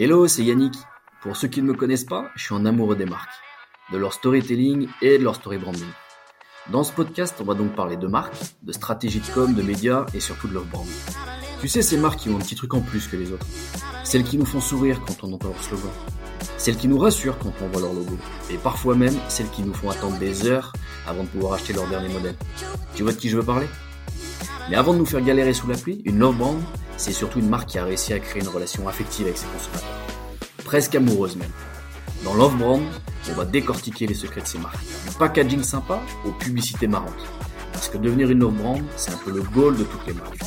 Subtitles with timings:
[0.00, 0.74] Hello, c'est Yannick.
[1.22, 3.34] Pour ceux qui ne me connaissent pas, je suis un amoureux des marques,
[3.90, 5.88] de leur storytelling et de leur story branding.
[6.70, 10.06] Dans ce podcast, on va donc parler de marques, de stratégie de com, de médias
[10.14, 10.86] et surtout de leur brand.
[11.60, 13.48] Tu sais, ces marques qui ont un petit truc en plus que les autres.
[14.04, 15.90] Celles qui nous font sourire quand on entend leur slogan.
[16.58, 18.16] Celles qui nous rassurent quand on voit leur logo.
[18.52, 20.74] Et parfois même, celles qui nous font attendre des heures
[21.08, 22.36] avant de pouvoir acheter leur dernier modèle.
[22.94, 23.66] Tu vois de qui je veux parler?
[24.70, 26.62] Mais avant de nous faire galérer sous la pluie, une love brand,
[26.98, 29.88] c'est surtout une marque qui a réussi à créer une relation affective avec ses consommateurs.
[30.64, 31.50] Presque amoureuse même.
[32.24, 32.82] Dans Love Brand,
[33.30, 34.84] on va décortiquer les secrets de ces marques.
[35.08, 37.26] Du packaging sympa aux publicités marrantes.
[37.72, 40.40] Parce que devenir une Love Brand, c'est un peu le goal de toutes les marques.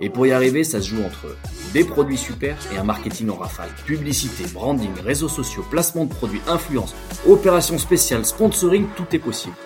[0.00, 1.36] Et pour y arriver, ça se joue entre
[1.72, 3.68] des produits super et un marketing en rafale.
[3.84, 6.94] Publicité, branding, réseaux sociaux, placement de produits, influence,
[7.26, 9.56] opérations spéciales, sponsoring, tout est possible.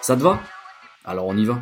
[0.00, 0.40] Ça te va?
[1.04, 1.60] Alors on y va.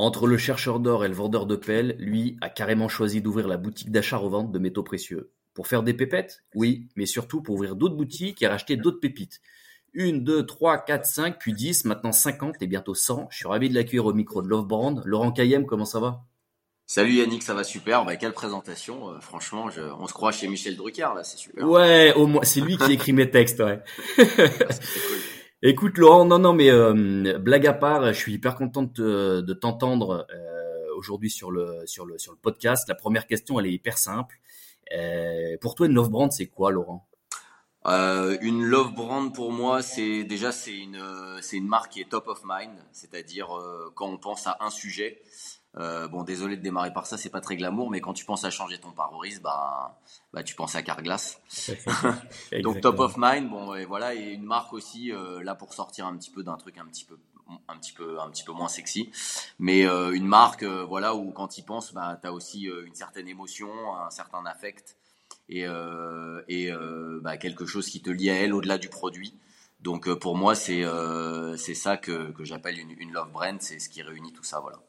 [0.00, 3.56] Entre le chercheur d'or et le vendeur de pelles, lui a carrément choisi d'ouvrir la
[3.56, 5.32] boutique d'achat-revente de métaux précieux.
[5.54, 6.44] Pour faire des pépettes?
[6.54, 9.40] Oui, mais surtout pour ouvrir d'autres boutiques et racheter d'autres pépites.
[9.92, 13.26] Une, deux, trois, quatre, cinq, puis dix, maintenant cinquante et bientôt cent.
[13.32, 15.02] Je suis ravi de l'accueillir au micro de Love Brand.
[15.04, 16.20] Laurent Cayem, comment ça va?
[16.86, 18.04] Salut Yannick, ça va super.
[18.04, 19.10] Bah, quelle présentation.
[19.10, 19.68] Euh, franchement,
[19.98, 21.68] on se croit chez Michel Drucker, là, c'est super.
[21.68, 23.82] Ouais, au moins, c'est lui qui écrit mes textes, ouais.
[25.60, 29.54] Écoute Laurent, non non mais euh, blague à part, je suis hyper content de, de
[29.54, 32.88] t'entendre euh, aujourd'hui sur le sur le sur le podcast.
[32.88, 34.38] La première question, elle est hyper simple.
[34.96, 37.08] Euh, pour toi, une love brand, c'est quoi, Laurent?
[37.86, 41.02] Euh, Une love brand pour moi, c'est déjà c'est une
[41.40, 44.70] c'est une marque qui est top of mind, c'est-à-dire euh, quand on pense à un
[44.70, 45.20] sujet,
[45.78, 48.44] euh, bon, désolé de démarrer par ça, c'est pas très glamour, mais quand tu penses
[48.44, 49.98] à changer ton pare-brise, bah,
[50.32, 51.40] bah, tu penses à Carglass.
[52.62, 56.06] Donc top of mind, bon, et voilà, et une marque aussi euh, là pour sortir
[56.06, 57.16] un petit peu d'un truc un petit peu,
[57.68, 59.10] un petit peu, un petit peu moins sexy,
[59.60, 63.70] mais euh, une marque, voilà, où quand tu penses, bah, t'as aussi une certaine émotion,
[63.96, 64.96] un certain affect
[65.48, 65.64] et,
[66.48, 66.72] et
[67.22, 69.34] bah, quelque chose qui te lie à elle au-delà du produit.
[69.80, 70.82] Donc pour moi, c'est
[71.56, 74.58] c'est ça que, que j'appelle une, une love brand, c'est ce qui réunit tout ça,
[74.58, 74.80] voilà.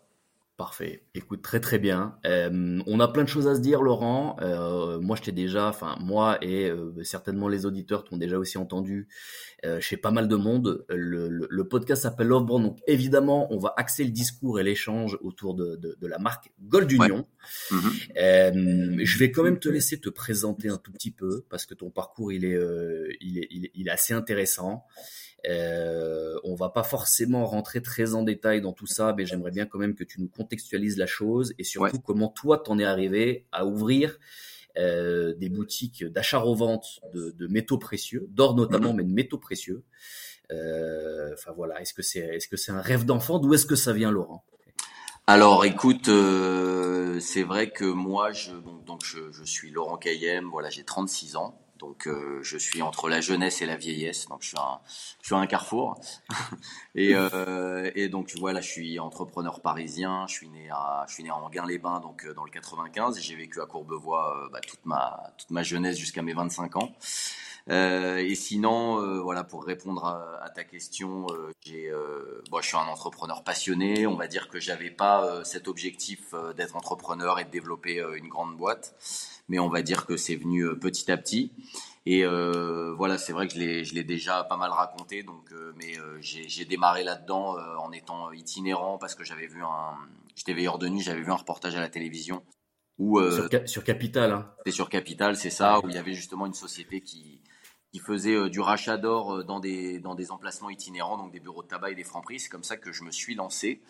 [0.60, 1.06] Parfait.
[1.16, 2.18] Écoute, très très bien.
[2.26, 4.36] Euh, on a plein de choses à se dire, Laurent.
[4.42, 8.58] Euh, moi, je t'ai déjà, enfin moi et euh, certainement les auditeurs t'ont déjà aussi
[8.58, 9.08] entendu
[9.80, 10.86] chez pas mal de monde.
[10.90, 15.54] Le, podcast s'appelle Love Brand, donc évidemment, on va axer le discours et l'échange autour
[15.54, 17.26] de, de, la marque Gold Union.
[17.72, 19.02] Mhm.
[19.02, 21.90] je vais quand même te laisser te présenter un tout petit peu parce que ton
[21.90, 22.60] parcours il est,
[23.22, 24.86] il est, il est, il est assez intéressant.
[25.48, 29.66] Euh, on va pas forcément rentrer très en détail dans tout ça, mais j'aimerais bien
[29.66, 33.46] quand même que tu nous contextualises la chose et surtout comment toi t'en es arrivé
[33.52, 34.20] à ouvrir
[34.78, 38.98] euh, des boutiques d'achat-revente de, métaux précieux, d'or notamment, mhm.
[38.98, 39.84] mais de métaux précieux.
[40.52, 43.76] Euh, enfin voilà, est-ce que c'est est-ce que c'est un rêve d'enfant D'où est-ce que
[43.76, 44.44] ça vient, Laurent?
[45.28, 46.10] Alors, écoute,
[47.20, 48.52] c'est vrai que moi, je,
[48.88, 51.62] donc je, je suis Laurent Cayem, voilà, j'ai 36 ans.
[51.80, 54.80] Donc euh, je suis entre la jeunesse et la vieillesse, donc je suis un,
[55.22, 56.00] je suis un carrefour.
[56.96, 60.28] et, euh, et donc voilà, je suis entrepreneur parisien.
[60.28, 63.20] Je suis né à, je suis né en Guin-les-Bains, donc euh, dans le 95.
[63.22, 66.92] J'ai vécu à Courbevoie bah, toute ma toute ma jeunesse jusqu'à mes 25 ans.
[67.70, 71.28] Euh, et sinon, voilà, pour répondre à, à ta question,
[71.66, 71.92] j'ai,
[72.50, 74.08] bon, je suis un entrepreneur passionné.
[74.08, 78.58] On va dire que j'avais pas cet objectif d'être entrepreneur et de développer une grande
[78.58, 78.96] boîte
[79.50, 81.52] mais on va dire que c'est venu euh, petit à petit.
[82.06, 85.94] Et euh, voilà, c'est vrai que je l'ai déjà pas mal raconté, donc, euh, mais
[86.22, 89.96] j'ai démarré là-dedans en étant itinérant parce que j'avais vu un,
[90.36, 92.42] j'étais veilleur de nuit, j'avais vu un reportage à la télévision
[92.98, 93.22] où
[93.66, 94.32] sur, Capital.
[94.32, 94.52] Hein.
[94.58, 97.39] C'était sur Capital, c'est ça, où il y avait justement une société qui
[97.92, 101.68] qui faisait du rachat d'or dans des dans des emplacements itinérants, donc des bureaux de
[101.68, 102.40] tabac et des francs-prix.
[102.40, 103.82] C'est comme ça que je me suis lancé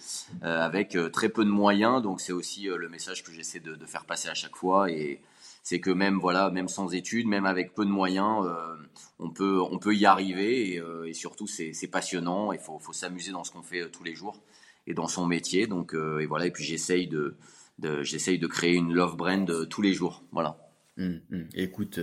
[0.42, 2.02] avec très peu de moyens.
[2.02, 5.22] Donc c'est aussi le message que j'essaie de, de, faire passer à chaque fois et
[5.64, 8.76] c'est que même voilà, même sans études, même avec peu de moyens, euh,
[9.20, 12.52] on peut on peut y arriver et, euh, surtout c'est passionnant.
[12.54, 14.42] Il faut faut s'amuser dans ce qu'on fait euh, tous les jours
[14.88, 15.68] et dans son métier.
[15.68, 17.38] Donc et voilà et puis j'essaye de,
[18.02, 20.24] j'essaye de créer une love brand tous les jours.
[20.32, 20.69] Voilà.
[21.00, 21.48] Hum, hum.
[21.56, 22.00] Écoute,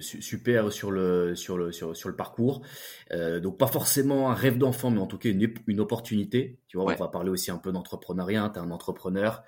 [0.00, 2.62] super sur le sur le sur, sur le parcours.
[3.10, 6.60] donc pas forcément un rêve d'enfant, mais en tout cas une, une opportunité.
[6.68, 8.50] Tu vois, on va parler aussi un peu d'entrepreneuriat.
[8.52, 9.42] Tu es un entrepreneur.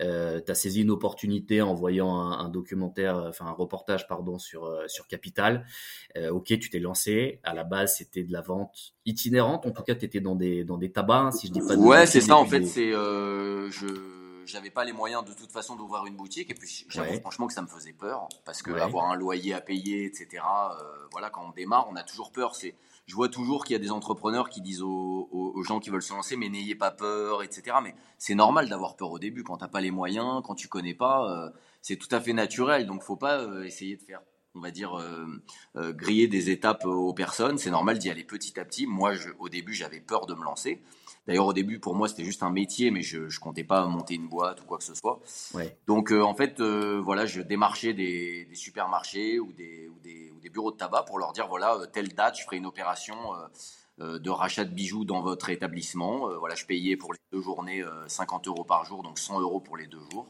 [0.00, 4.64] Euh, tu as saisi une opportunité en voyant un, documentaire, enfin un reportage pardon sur
[4.64, 5.66] euh, sur Capital.
[6.16, 7.40] Euh, ok, tu t'es lancé.
[7.42, 9.66] À la base, c'était de la vente itinérante.
[9.66, 11.76] En tout cas, tu étais dans des dans des tabacs, hein, si je dis pas.
[11.76, 12.36] De ouais, c'est ça.
[12.36, 13.86] En fait, c'est euh, je
[14.50, 17.52] j'avais pas les moyens de toute façon d'ouvrir une boutique et puis j'avoue franchement que
[17.52, 20.42] ça me faisait peur parce que avoir un loyer à payer, etc.
[20.42, 20.82] Euh,
[21.12, 22.54] voilà, quand on démarre, on a toujours peur.
[22.54, 22.74] C'est
[23.06, 26.12] je vois toujours qu'il y a des entrepreneurs qui disent aux, gens qui veulent se
[26.12, 27.78] lancer, mais n'ayez pas peur, etc.
[27.82, 30.94] Mais c'est normal d'avoir peur au début quand t'as pas les moyens, quand tu connais
[30.94, 32.86] pas, c'est tout à fait naturel.
[32.86, 34.20] Donc faut pas essayer de faire
[34.54, 34.96] on va dire,
[35.74, 37.58] griller des étapes aux personnes.
[37.58, 38.86] C'est normal d'y aller petit à petit.
[38.86, 40.80] Moi, au début, j'avais peur de me lancer.
[41.26, 44.14] D'ailleurs, au début, pour moi, c'était juste un métier, mais je ne comptais pas monter
[44.14, 45.20] une boîte ou quoi que ce soit.
[45.86, 50.40] Donc, euh, en fait, euh, voilà, je démarchais des, supermarchés ou des, ou, des, ou
[50.40, 53.16] des, bureaux de tabac pour leur dire, voilà, euh, telle date, je ferai une opération
[53.98, 56.34] de rachat de bijoux dans votre établissement.
[56.38, 59.76] voilà, je payais pour les deux journées 50 euros par jour, donc 100 euros pour
[59.76, 60.26] les deux jours.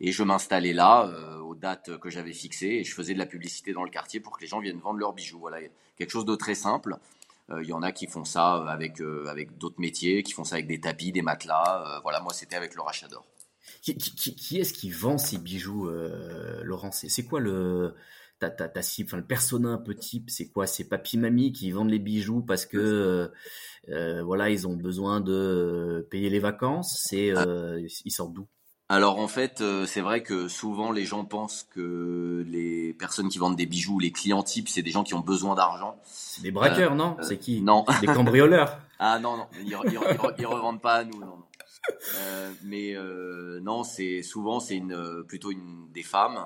[0.00, 1.08] Et je m'installais là,
[1.40, 4.36] aux dates que j'avais fixées, et je faisais de la publicité dans le quartier pour
[4.36, 5.38] que les gens viennent vendre leurs bijoux.
[5.38, 5.58] Voilà,
[5.96, 6.96] quelque chose de très simple.
[7.50, 10.44] Euh, il y en a qui font ça avec, euh, avec d'autres métiers, qui font
[10.44, 11.84] ça avec des tapis, des matelas.
[11.86, 13.24] Euh, voilà, moi, c'était avec le rachat d'or.
[13.82, 15.88] Qui, qui, qui est-ce qui vend ces bijoux,
[16.62, 16.90] Laurent?
[16.92, 17.94] C'est quoi le
[18.38, 20.66] ta, ta, ta cible, enfin, le persona un peu type, c'est quoi?
[20.66, 23.30] C'est papy mamie qui vendent les bijoux parce que
[23.88, 27.00] euh, voilà, ils ont besoin de payer les vacances?
[27.08, 27.32] C'est
[28.04, 28.46] ils sortent d'où?
[28.88, 33.38] Alors en fait, euh, c'est vrai que souvent les gens pensent que les personnes qui
[33.38, 35.96] vendent des bijoux, les clients types, c'est des gens qui ont besoin d'argent.
[36.42, 37.84] Des braqueurs, non euh, C'est qui Non.
[38.00, 39.76] Des cambrioleurs Ah non, non, ils,
[40.38, 41.26] ils, revendent pas à nous, non.
[41.26, 41.44] non.
[42.16, 42.94] Euh, mais
[43.60, 46.38] non, c'est souvent c'est une plutôt une des femmes,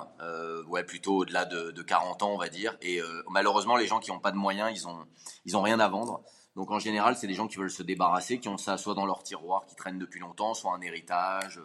[0.67, 2.75] ouais plutôt au-delà de, de, 40 ans on va dire.
[2.81, 2.99] Et
[3.29, 4.99] malheureusement les gens qui n'ont pas de moyens, ils ont
[5.45, 6.23] ils ont rien à vendre.
[6.55, 9.05] Donc en général, c'est des gens qui veulent se débarrasser, qui ont ça soit dans
[9.05, 11.61] leur tiroir, qui traînent depuis longtemps, soit un héritage,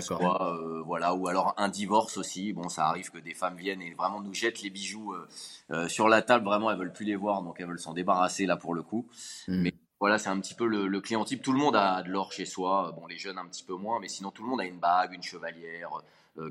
[0.00, 2.52] soit euh, voilà, ou alors un divorce aussi.
[2.52, 5.28] Bon, ça arrive que des femmes viennent et vraiment nous jettent les bijoux euh,
[5.72, 6.44] euh, sur la table.
[6.44, 9.08] Vraiment, elles veulent plus les voir, donc elles veulent s'en débarrasser là pour le coup.
[9.48, 9.62] Hmm.
[9.62, 11.42] Mais voilà, c'est un petit peu le, client type.
[11.42, 12.92] Tout le monde a de l'or chez soi.
[12.94, 15.14] Bon, les jeunes un petit peu moins, mais sinon tout le monde a une bague,
[15.14, 15.90] une chevalière.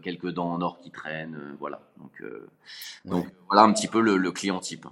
[0.04, 1.80] quelques dents en or qui traînent, voilà.
[1.96, 2.22] Donc,
[3.06, 4.88] donc voilà un petit peu le client type.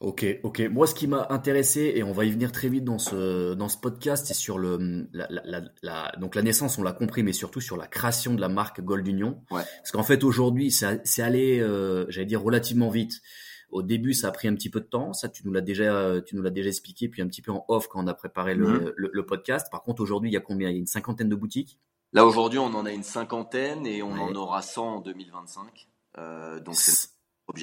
[0.00, 0.60] Ok, ok.
[0.70, 3.68] Moi, ce qui m'a intéressé, et on va y venir très vite dans ce, dans
[3.68, 7.32] ce podcast, c'est sur le, la, la, la, donc la naissance, on l'a compris, mais
[7.32, 9.40] surtout sur la création de la marque Gold Union.
[9.50, 9.62] Ouais.
[9.78, 13.22] Parce qu'en fait, aujourd'hui, c'est allé, euh, j'allais dire, relativement vite.
[13.70, 15.12] Au début, ça a pris un petit peu de temps.
[15.12, 17.64] Ça, tu nous l'as déjà, tu nous l'as déjà expliqué, puis un petit peu en
[17.68, 18.92] off quand on a préparé le, mhm.
[18.96, 19.68] le, podcast.
[19.70, 20.68] Par contre, aujourd'hui, il y a combien?
[20.68, 21.78] Il y a une cinquantaine de boutiques?
[22.12, 25.88] Là, aujourd'hui, on en a une cinquantaine et on en aura 100 en 2025.
[26.18, 27.08] Euh, donc, c'est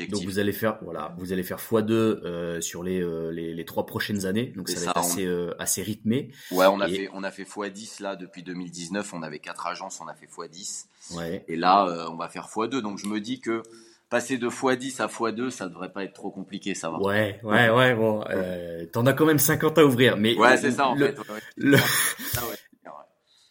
[0.10, 3.66] donc vous allez faire voilà, vous allez faire x2 euh, sur les, euh, les, les
[3.66, 4.54] trois prochaines années.
[4.56, 6.32] Donc ça va être assez euh, assez rythmé.
[6.52, 10.00] Ouais, on a fait on a fait x10 là depuis 2019, on avait quatre agences,
[10.02, 10.86] on a fait x10.
[11.16, 11.44] Ouais.
[11.48, 13.62] Et là euh, on va faire x2 donc je me dis que
[14.10, 17.00] passer de x10 à x2, ça devrait pas être trop compliqué, ça va.
[17.00, 20.72] Ouais, ouais, ouais, bon, euh, t'en as quand même 50 à ouvrir, mais ouais, c'est
[20.72, 21.18] ça en fait.
[21.58, 21.78] Le,
[22.38, 22.42] ah.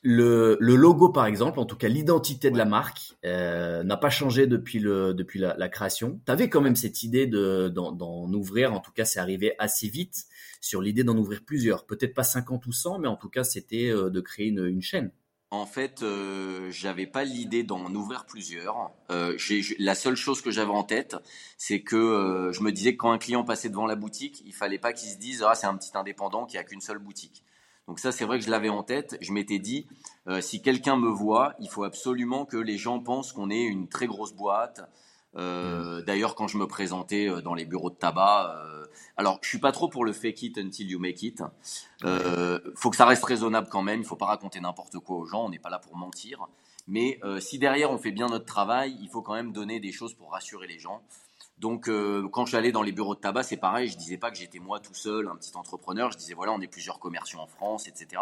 [0.04, 4.10] Le, le, logo, par exemple, en tout cas l'identité de la marque, euh, n'a pas
[4.10, 6.20] changé depuis, le, depuis la, la création.
[6.26, 9.88] Tu avais quand même cette idée de, d'en, ouvrir, en tout cas c'est arrivé assez
[9.88, 10.24] vite
[10.60, 11.86] sur l'idée d'en ouvrir plusieurs.
[11.86, 14.82] Peut-être pas 50 ou 100, mais en tout cas c'était euh, de créer une, une
[14.82, 15.12] chaîne.
[15.52, 18.90] En fait, euh, j'avais pas l'idée d'en ouvrir plusieurs.
[19.10, 19.36] Euh,
[19.78, 21.16] la seule chose que j'avais en tête,
[21.58, 24.78] c'est que je me disais que quand un client passait devant la boutique, il fallait
[24.78, 27.44] pas qu'il se dise ah c'est un petit indépendant qui a qu'une seule boutique.
[27.88, 29.16] Donc ça, c'est vrai que je l'avais en tête.
[29.20, 29.86] Je m'étais dit,
[30.28, 33.88] euh, si quelqu'un me voit, il faut absolument que les gens pensent qu'on est une
[33.88, 34.80] très grosse boîte.
[35.34, 36.04] Euh, mm.
[36.04, 38.56] D'ailleurs, quand je me présentais euh, dans les bureaux de tabac,
[39.16, 41.42] alors je suis pas trop pour le fake it until you make it.
[42.76, 44.00] faut que ça reste raisonnable quand même.
[44.00, 45.44] Il faut pas raconter n'importe quoi aux gens.
[45.46, 46.46] On n'est pas là pour mentir.
[46.86, 50.14] Mais si derrière on fait bien notre travail, il faut quand même donner des choses
[50.14, 51.02] pour rassurer les gens.
[51.58, 53.88] Donc, euh, quand j'allais dans les bureaux de tabac, c'est pareil.
[53.88, 56.10] Je disais pas que j'étais moi tout seul, un petit entrepreneur.
[56.10, 58.20] Je disais voilà, on est plusieurs commerciaux en France, etc.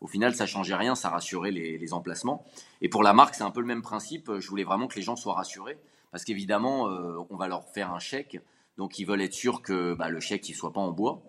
[0.00, 2.44] Au final, ça changeait rien, ça rassurait les, emplacements.
[2.80, 4.30] Et pour la marque, c'est un peu le même principe.
[4.38, 5.78] Je voulais vraiment que les gens soient rassurés,
[6.10, 8.40] parce qu'évidemment, euh, on va leur faire un chèque,
[8.78, 11.22] donc ils veulent être sûrs que bah, le chèque il soit pas en bois.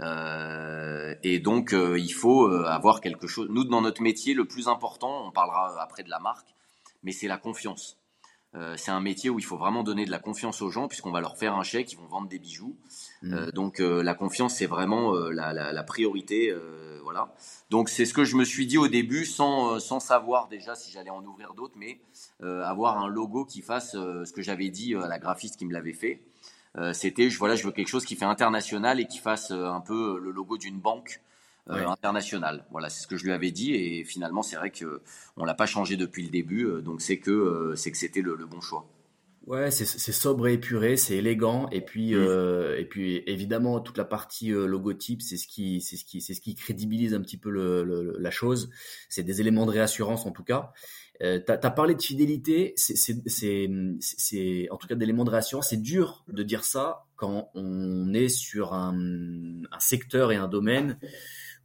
[0.00, 3.48] Euh, et donc, il faut avoir quelque chose.
[3.50, 6.54] Nous, dans notre métier, le plus important, on parlera après de la marque,
[7.02, 7.96] mais c'est la confiance.
[8.54, 11.10] Euh, c'est un métier où il faut vraiment donner de la confiance aux gens puisqu'on
[11.10, 12.76] va leur faire un chèque, ils vont vendre des bijoux.
[13.22, 13.34] Mm.
[13.34, 16.54] Euh, donc euh, la confiance c'est vraiment la, priorité,
[17.02, 17.34] voilà.
[17.70, 20.90] Donc c'est ce que je me suis dit au début sans sans savoir déjà si
[20.90, 22.00] j'allais en ouvrir d'autres, mais
[22.40, 25.94] avoir un logo qui fasse ce que j'avais dit à la graphiste qui me l'avait
[25.94, 26.20] fait.
[26.92, 30.30] C'était voilà je veux quelque chose qui fait international et qui fasse un peu le
[30.30, 31.20] logo d'une banque
[31.70, 32.64] euh, international.
[32.70, 35.02] Voilà, c'est ce que je lui avais dit et finalement c'est vrai que
[35.36, 38.22] on l'a pas changé depuis le début, euh, donc c'est que euh, c'est que c'était
[38.22, 38.86] le, bon choix.
[39.46, 42.74] Ouais, c'est sobre et épuré, c'est élégant et puis mm.
[42.76, 46.42] et puis évidemment toute la partie logotype, c'est ce qui c'est ce qui c'est ce
[46.42, 48.70] qui crédibilise un petit peu le, la chose.
[49.08, 50.72] C'est des éléments de réassurance en tout cas.
[51.20, 55.70] Euh, tu as, parlé de fidélité, c'est en tout cas d'éléments de réassurance.
[55.70, 58.96] C'est dur de dire ça quand on est sur un,
[59.70, 60.98] un secteur et un domaine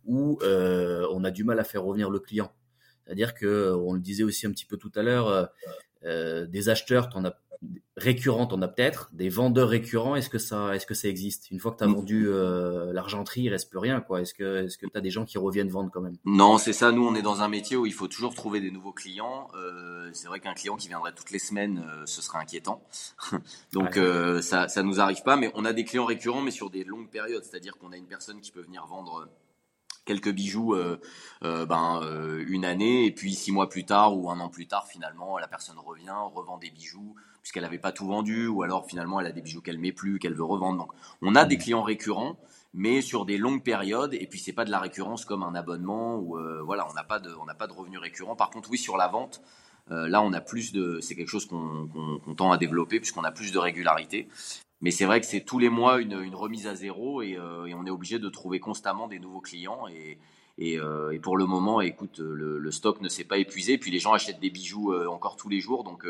[0.06, 2.52] où euh, on a du mal à faire revenir le client.
[3.06, 5.46] C'est-à-dire que, on le disait aussi un petit peu tout à l'heure, euh,
[6.06, 7.36] euh des acheteurs, t'en as
[7.96, 11.52] récurrents, t'en as peut-être, des vendeurs récurrents, est-ce que ça, est-ce que ça existe?
[11.52, 14.22] Une fois que tu as vendu euh, l'argenterie, il reste plus rien, quoi.
[14.22, 16.18] Est-ce que, est-ce que tu as des gens qui reviennent vendre quand même?
[16.26, 16.92] Non, c'est ça.
[16.92, 19.48] Nous, on est dans un métier où il faut toujours trouver des nouveaux clients.
[19.56, 22.84] Euh, c'est vrai qu'un client qui viendrait toutes les semaines, euh, ce serait inquiétant.
[23.74, 26.72] Donc euh, ça, ça nous arrive pas, mais on a des clients récurrents, mais sur
[26.72, 27.44] des longues périodes.
[27.44, 29.30] C'est-à-dire qu'on a une personne qui peut venir vendre
[30.06, 31.00] quelques bijoux euh,
[31.44, 34.68] euh, ben, euh, une année et puis six mois plus tard ou un an plus
[34.68, 38.86] tard finalement la personne revient revend des bijoux puisqu'elle n'avait pas tout vendu ou alors
[38.88, 40.78] finalement elle a des bijoux qu'elle met plus qu'elle veut revendre.
[40.78, 42.38] Donc on a des clients récurrents
[42.74, 46.18] mais sur des longues périodes et puis c'est pas de la récurrence comme un abonnement
[46.18, 48.36] ou voilà on n'a pas de on n'a pas de revenus récurrents.
[48.36, 49.42] Par contre oui sur la vente
[49.90, 53.52] là on a plus de c'est quelque chose qu'on tend à développer puisqu'on a plus
[53.52, 54.28] de régularité
[54.84, 57.66] mais c'est vrai que c'est tous les mois une, une remise à zéro et, euh,
[57.66, 59.88] et, on est obligé de trouver constamment des nouveaux clients.
[59.88, 60.18] Et,
[60.58, 63.78] et, euh, et pour le moment, écoute, le, le stock ne s'est pas épuisé.
[63.78, 65.86] Puis les gens achètent des bijoux euh, encore tous les jours.
[65.86, 66.06] Donc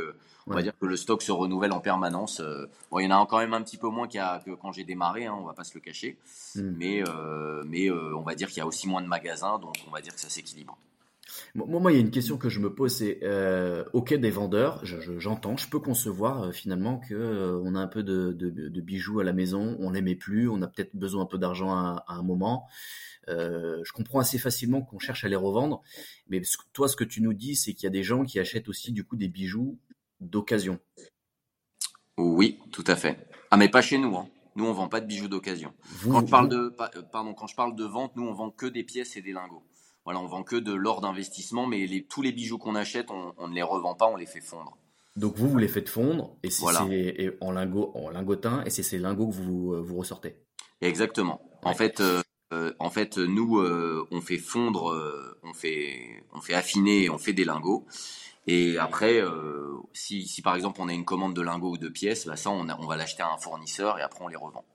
[0.47, 2.41] on va dire que le stock se renouvelle en permanence.
[2.89, 4.83] Bon, il y en a quand même un petit peu moins a, que quand j'ai
[4.83, 6.17] démarré, hein, on va pas se le cacher.
[6.55, 6.73] Hmm.
[6.75, 7.03] Mais,
[7.67, 9.59] mais on va dire qu'il y a aussi moins de magasins.
[9.59, 10.79] Donc on va dire que ça s'équilibre.
[11.55, 14.83] Moi, il y a une question que je me pose, c'est euh, ok des vendeurs,
[14.83, 18.81] j'entends, je, peux concevoir euh, finalement que euh, on a un peu de, de, de,
[18.81, 21.71] bijoux à la maison, on les met plus, on a peut-être besoin un peu d'argent
[21.71, 22.67] à, à, un moment.
[23.29, 25.81] Euh, je comprends assez facilement qu'on cherche à les revendre,
[26.27, 26.41] mais
[26.73, 28.91] toi, ce que tu nous dis, c'est qu'il y a des gens qui achètent aussi
[28.91, 29.79] du coup des bijoux
[30.19, 30.79] d'occasion.
[32.17, 33.17] Oui, tout à fait.
[33.51, 34.15] Ah, mais pas chez nous.
[34.15, 34.27] Hein.
[34.55, 35.73] Nous, on vend pas de bijoux d'occasion.
[36.03, 36.75] Quand je parle de,
[37.11, 39.63] pardon, quand je parle de vente, nous, on vend que des pièces et des lingots.
[40.05, 43.47] Voilà, on vend que de l'or d'investissement, mais les, tous les bijoux qu'on achète, on,
[43.47, 44.77] ne les revend pas, on les fait fondre.
[45.15, 46.65] Donc vous, vous les faites fondre et c'est
[47.39, 50.35] en lingot, en lingotin, et c'est ces lingots que vous euh, vous ressortez.
[50.81, 51.41] Exactement.
[51.63, 54.93] En fait, euh, euh, en fait, nous, on fait fondre,
[55.43, 57.85] on fait, on fait affiner, on fait des lingots.
[58.45, 59.21] Et après,
[59.93, 62.49] si, si, par exemple on a une commande de lingots ou de pièces, bah ça,
[62.49, 64.65] on, on va l'acheter à un fournisseur et après on les revend.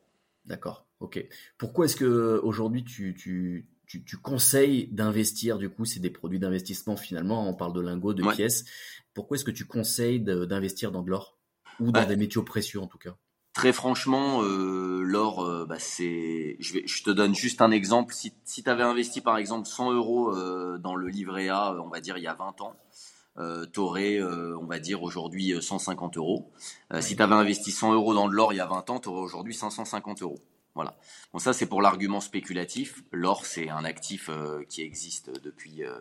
[0.47, 0.87] D'accord.
[1.01, 1.23] Ok.
[1.59, 6.39] Pourquoi est-ce que aujourd'hui tu, tu tu, tu conseilles d'investir, du coup, c'est des produits
[6.39, 8.65] d'investissement finalement, on parle de lingots, de pièces.
[9.15, 11.39] Pourquoi est-ce que tu conseilles d'investir dans de l'or?
[11.81, 13.17] Ou dans des métaux précieux en tout cas?
[13.55, 16.57] Très franchement, euh, l'or, euh, bah, c'est.
[16.61, 18.15] Je, vais, je te donne juste un exemple.
[18.15, 21.89] Si, si tu avais investi par exemple 100 euros euh, dans le livret A, on
[21.89, 22.77] va dire il y a 20 ans,
[23.39, 26.53] euh, tu aurais, on va dire aujourd'hui 150 euros.
[27.01, 29.09] Si tu avais investi 100 euros dans de l'or il y a 20 ans, tu
[29.09, 30.39] aurais aujourd'hui 550 euros.
[30.79, 30.95] Voilà.
[31.33, 33.03] Bon, ça c'est pour l'argument spéculatif.
[33.11, 35.99] L'or c'est un actif euh, qui existe depuis euh,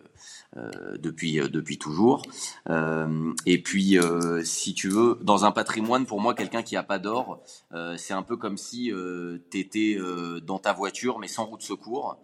[0.55, 2.22] euh depuis depuis toujours.
[3.48, 3.98] et puis
[4.43, 7.41] si tu veux, dans un patrimoine, pour moi, quelqu'un qui a pas d'or,
[7.98, 8.91] c'est un peu comme si
[9.50, 9.98] tu étais
[10.43, 12.19] dans ta voiture mais sans roue de secours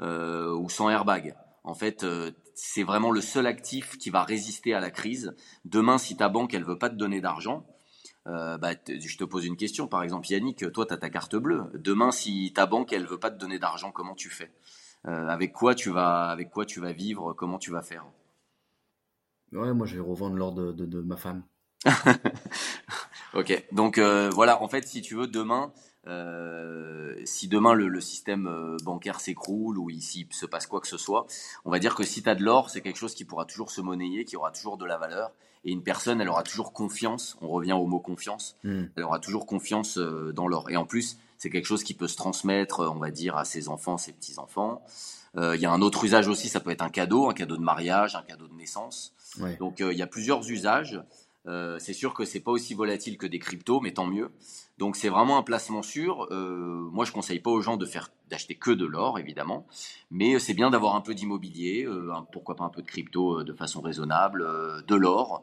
[0.00, 1.34] ou sans airbag.
[1.64, 2.06] En fait,
[2.54, 5.34] c'est vraiment le seul actif qui va résister à la crise.
[5.66, 7.66] Demain, si ta banque elle veut pas te donner d'argent,
[8.26, 11.36] euh, bah, je te pose une question, par exemple, Yannick, toi, tu as ta carte
[11.36, 11.64] bleue.
[11.74, 14.52] Demain, si ta banque, elle veut pas te donner d'argent, comment tu fais?
[15.06, 17.32] Euh, Avec quoi tu vas, avec quoi tu vas vivre?
[17.32, 18.04] Comment tu vas faire?
[19.52, 21.42] Ouais, moi, je vais revendre l'or de, ma femme.
[23.34, 25.72] ok, donc euh, voilà, en fait, si tu veux, demain,
[26.06, 31.26] si demain le, système bancaire s'écroule ou ici se passe quoi que ce soit,
[31.64, 33.70] on va dire que si tu as de l'or, c'est quelque chose qui pourra toujours
[33.70, 35.32] se monnayer, qui aura toujours de la valeur
[35.64, 37.36] et une personne, elle aura toujours confiance.
[37.42, 38.56] On revient au mot confiance.
[38.64, 38.84] Hmm.
[38.96, 40.70] Elle aura toujours confiance euh, dans l'or.
[40.70, 43.68] Et en plus, c'est quelque chose qui peut se transmettre, on va dire, à ses
[43.68, 44.82] enfants, ses petits enfants.
[45.36, 46.48] Euh, il y a un autre usage aussi.
[46.48, 49.14] Ça peut être un cadeau, un cadeau de mariage, un cadeau de naissance.
[49.58, 51.00] Donc euh, il y a plusieurs usages.
[51.46, 54.30] Euh, c'est sûr que c'est pas aussi volatile que des cryptos, mais tant mieux.
[54.78, 56.26] Donc c'est vraiment un placement sûr.
[56.30, 59.66] Euh, moi, je conseille pas aux gens de faire d'acheter que de l'or, évidemment,
[60.10, 63.52] mais c'est bien d'avoir un peu d'immobilier, euh, pourquoi pas un peu de crypto de
[63.52, 64.46] façon raisonnable,
[64.86, 65.42] de l'or.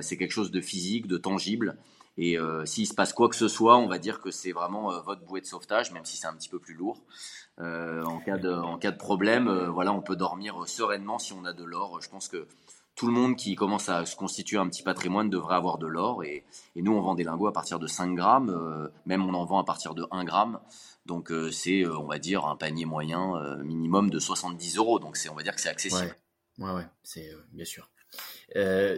[0.00, 1.76] c'est quelque chose de physique, de tangible.
[2.16, 5.22] Et s'il se passe quoi que ce soit, on va dire que c'est vraiment votre
[5.22, 7.00] bouée de sauvetage, même si c'est un petit peu plus lourd.
[7.58, 11.52] en cas de en cas de problème, voilà, on peut dormir sereinement si on a
[11.52, 12.00] de l'or.
[12.00, 12.46] Je pense que
[12.98, 16.24] tout le monde qui commence à se constituer un petit patrimoine devrait avoir de l'or.
[16.24, 19.44] Et, nous, on vend des lingots à partir de 5 grammes, euh, même on en
[19.44, 20.58] vend à partir de 1 gramme.
[21.06, 24.98] Donc euh, c'est, euh, on va dire, un panier moyen minimum de 70 euros.
[24.98, 26.14] Donc c'est, on va dire que c'est accessible.
[26.58, 27.88] Ouais, ouais, c'est bien sûr.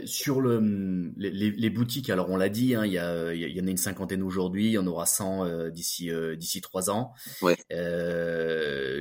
[0.07, 3.67] sur le, les, boutiques, alors on l'a dit, hein, il, y a, il y en
[3.67, 7.13] a une cinquantaine aujourd'hui, il y en aura 100 d'ici d'ici trois ans.
[7.43, 7.59] Ouais.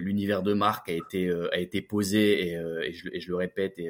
[0.02, 3.80] L'univers de marque a été a été posé et, et, je, et je, le répète
[3.80, 3.90] et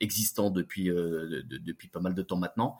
[0.00, 2.78] existant depuis, euh, depuis pas mal de temps maintenant.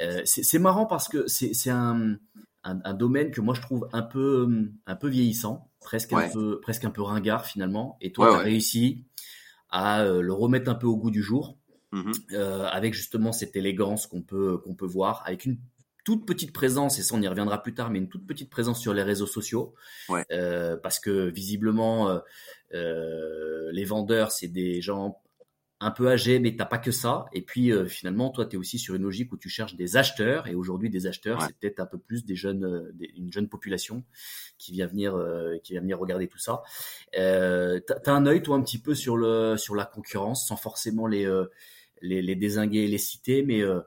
[0.00, 2.16] Euh, c'est marrant parce que c'est un,
[2.62, 4.48] un, domaine que moi je trouve un peu,
[4.86, 7.96] un peu vieillissant, presque un peu, presque un peu ringard finalement.
[8.00, 9.04] Et toi, tu as réussi
[9.70, 11.58] à le remettre un peu au goût du jour,
[11.92, 12.12] mmh
[12.72, 15.58] avec justement cette élégance qu'on peut, qu'on peut voir, avec une
[16.04, 18.80] toute petite présence, et ça on y reviendra plus tard, mais une toute petite présence
[18.80, 19.74] sur les réseaux sociaux,
[20.30, 22.18] euh, parce que visiblement euh,
[22.74, 25.22] euh, les vendeurs c'est des gens
[25.84, 27.26] un peu âgés, mais t'as pas que ça.
[27.32, 30.46] Et puis finalement, toi, tu es aussi sur une logique où tu cherches des acheteurs.
[30.46, 34.04] Et aujourd'hui, des acheteurs, c'est peut-être un peu plus des jeunes, une jeune population
[34.58, 35.14] qui vient venir,
[35.62, 36.62] qui vient venir regarder tout ça.
[37.18, 40.56] Euh, t'as as un œil, toi, un petit peu sur le sur la concurrence, sans
[40.56, 41.26] forcément les
[42.04, 43.80] les, les désinguer et les citer, mais euh,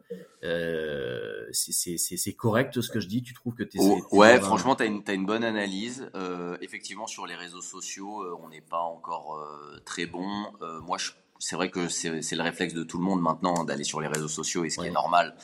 [0.43, 3.21] euh, c'est correct ce que je dis?
[3.21, 6.09] Tu trouves que tu es, Ouais, franchement, tu as, as, une bonne analyse.
[6.15, 10.27] Euh, effectivement, sur les réseaux sociaux, euh, on n'est pas encore euh, très bon.
[10.61, 10.97] Euh, moi,
[11.39, 14.27] c'est vrai que c'est le réflexe de tout le monde maintenant d'aller sur les réseaux
[14.27, 15.35] sociaux et ce qui est normal.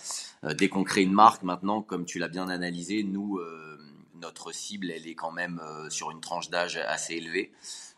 [0.57, 3.39] dès qu'on crée une marque, maintenant, comme tu l'as bien analysé, nous,
[4.21, 7.51] notre cible, elle est quand même sur une tranche d'âge assez élevée.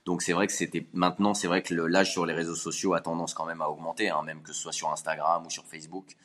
[0.05, 3.01] Donc c'est vrai que c'était maintenant, c'est vrai que l'âge sur les réseaux sociaux a
[3.01, 6.15] tendance quand même à augmenter, hein, même que ce soit sur Instagram ou sur Facebook.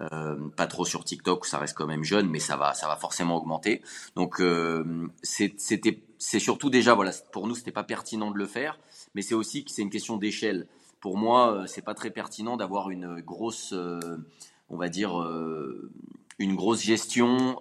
[0.00, 2.88] Euh, pas trop sur TikTok où ça reste quand même jeune, mais ça va, ça
[2.88, 3.80] va forcément augmenter.
[4.16, 8.78] Donc euh, c'était, c'est surtout déjà voilà, pour nous c'était pas pertinent de le faire,
[9.14, 10.66] mais c'est aussi que c'est une question d'échelle.
[11.04, 14.00] Pour moi, euh, c'est pas très pertinent d'avoir une grosse, euh,
[14.70, 15.92] on va dire euh,
[16.38, 17.60] une grosse gestion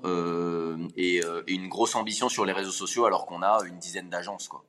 [0.96, 4.64] et, une grosse ambition sur les réseaux sociaux alors qu'on a une dizaine d'agences quoi.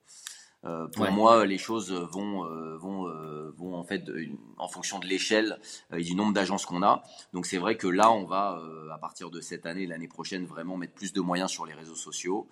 [0.65, 4.03] Euh, pour moi, les choses vont euh, vont euh, vont en fait
[4.57, 5.61] en fonction de l'échelle
[5.93, 7.05] et du nombre d'agences qu'on a.
[7.33, 8.61] Donc c'est vrai que là, on va
[8.93, 11.95] à partir de cette année, l'année prochaine, vraiment mettre plus de moyens sur les réseaux
[11.95, 12.49] sociaux.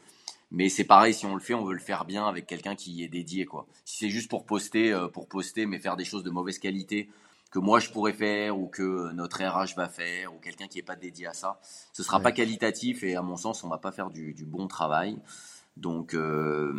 [0.53, 2.93] Mais c'est pareil, si on le fait, on veut le faire bien avec quelqu'un qui
[2.93, 3.67] y est dédié, quoi.
[3.85, 7.09] Si c'est juste pour poster, pour poster, mais faire des choses de mauvaise qualité
[7.53, 10.83] que moi je pourrais faire ou que notre RH va faire ou quelqu'un qui est
[10.83, 11.61] pas dédié à ça,
[11.93, 14.67] ce sera pas qualitatif et à mon sens, on va pas faire du, du bon
[14.67, 15.19] travail.
[15.77, 16.73] Donc, euh,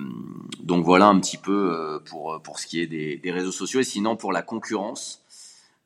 [0.60, 3.80] donc voilà un petit peu euh, pour, pour ce qui est des, des réseaux sociaux.
[3.80, 5.24] Et sinon, pour la concurrence,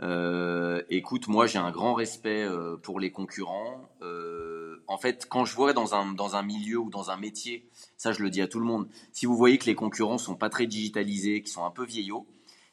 [0.04, 3.90] euh, écoute, moi j'ai un grand respect euh, pour les concurrents.
[4.02, 4.57] Euh,
[4.88, 8.14] en fait, quand je vois dans un, dans un milieu ou dans un métier, ça
[8.14, 10.50] je le dis à tout le monde, si vous voyez que les concurrents sont pas
[10.50, 12.28] très digitalisés, qui sont un peu vieillots,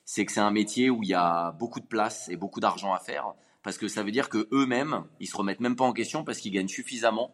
[0.05, 2.93] c'est que c'est un métier où il y a beaucoup de place et beaucoup d'argent
[2.93, 5.93] à faire, parce que ça veut dire que eux-mêmes, ils se remettent même pas en
[5.93, 7.33] question parce qu'ils gagnent suffisamment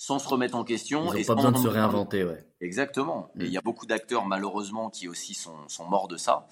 [0.00, 1.12] sans se remettre en question.
[1.12, 2.42] Ils n'ont pas besoin de se réinventer, ouais.
[2.62, 3.30] Exactement.
[3.38, 6.48] Et il y a beaucoup d'acteurs, malheureusement, qui aussi sont, sont morts de ça,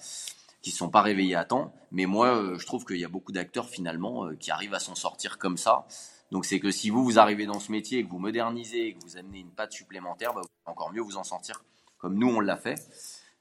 [0.61, 1.73] qui ne sont pas réveillés à temps.
[1.91, 4.79] Mais moi, euh, je trouve qu'il y a beaucoup d'acteurs, finalement, euh, qui arrivent à
[4.79, 5.87] s'en sortir comme ça.
[6.31, 9.17] Donc, c'est que si vous, vous arrivez dans ce métier, que vous modernisez, que vous
[9.17, 11.63] amenez une patte supplémentaire, bah, vous encore mieux vous en sortir,
[11.97, 12.75] comme nous, on l'a fait.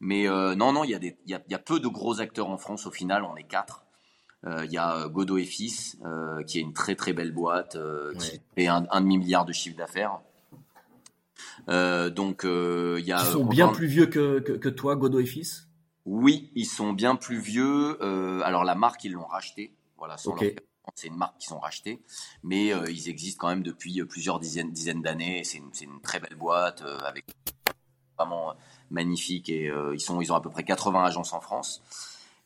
[0.01, 2.21] Mais euh, non, non, il y, a des, y a, y a peu de gros
[2.21, 2.87] acteurs en France.
[2.87, 3.85] Au final, on est quatre.
[4.47, 7.33] Euh, il y a euh, Godot et Fils, euh, qui est une très très belle
[7.33, 7.77] boîte,
[8.19, 10.21] qui fait un, demi milliard de chiffre d'affaires.
[11.67, 13.21] donc il y a.
[13.21, 15.69] Ils sont bien plus vieux que, que, toi, Godot et Fils?
[16.05, 18.03] Oui, ils sont bien plus vieux.
[18.45, 19.75] alors la marque, ils l'ont racheté.
[19.97, 20.17] Voilà,
[20.95, 22.01] c'est une marque qui sont rachetés,
[22.43, 25.43] mais ils existent quand même depuis plusieurs dizaines, d'années.
[25.45, 27.25] C'est une, très belle boîte avec
[28.17, 28.55] vraiment
[28.91, 31.83] magnifique et ils ils ont à peu près 80 agences en France.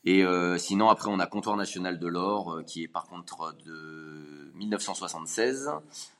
[0.05, 3.55] Et euh, sinon, après, on a Comptoir National de l'Or, euh, qui est par contre
[3.65, 4.32] de
[4.63, 5.71] 1976,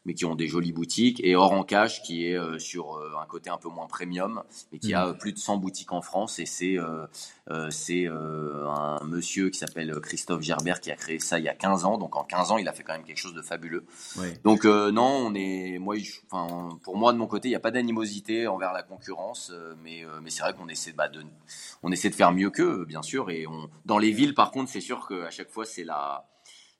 [0.06, 1.21] mais qui ont des jolies boutiques.
[1.23, 4.79] Et Or en Cash, qui est euh, sur un côté un peu moins premium, mais
[4.79, 5.17] qui a mmh.
[5.17, 6.39] plus de 100 boutiques en France.
[6.39, 6.77] Et c'est
[7.69, 11.86] c'est un monsieur qui s'appelle Christophe Gerbert qui a créé ça il y a 15
[11.86, 11.97] ans.
[11.97, 13.86] Donc en 15 ans, il a fait quand même quelque chose de fabuleux.
[14.43, 15.95] Donc non, on est, moi,
[16.84, 19.51] pour moi de mon côté, il n'y a pas d'animosité envers la concurrence,
[19.84, 21.23] mais mais c'est vrai qu'on essaie bah, de
[21.82, 24.69] on essaie de faire mieux qu'eux, bien sûr, et on dans les villes, par contre,
[24.69, 26.25] c'est sûr qu'à chaque fois, c'est la,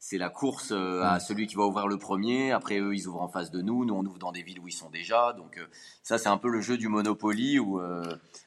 [0.06, 2.52] c'est la course euh, à celui qui va ouvrir le premier.
[2.52, 3.86] Après, eux, ils ouvrent en face de nous.
[3.86, 5.32] Nous, on ouvre dans des villes où ils sont déjà.
[5.32, 5.66] Donc, euh,
[6.02, 8.04] ça, c'est un peu le jeu du Monopoly où euh,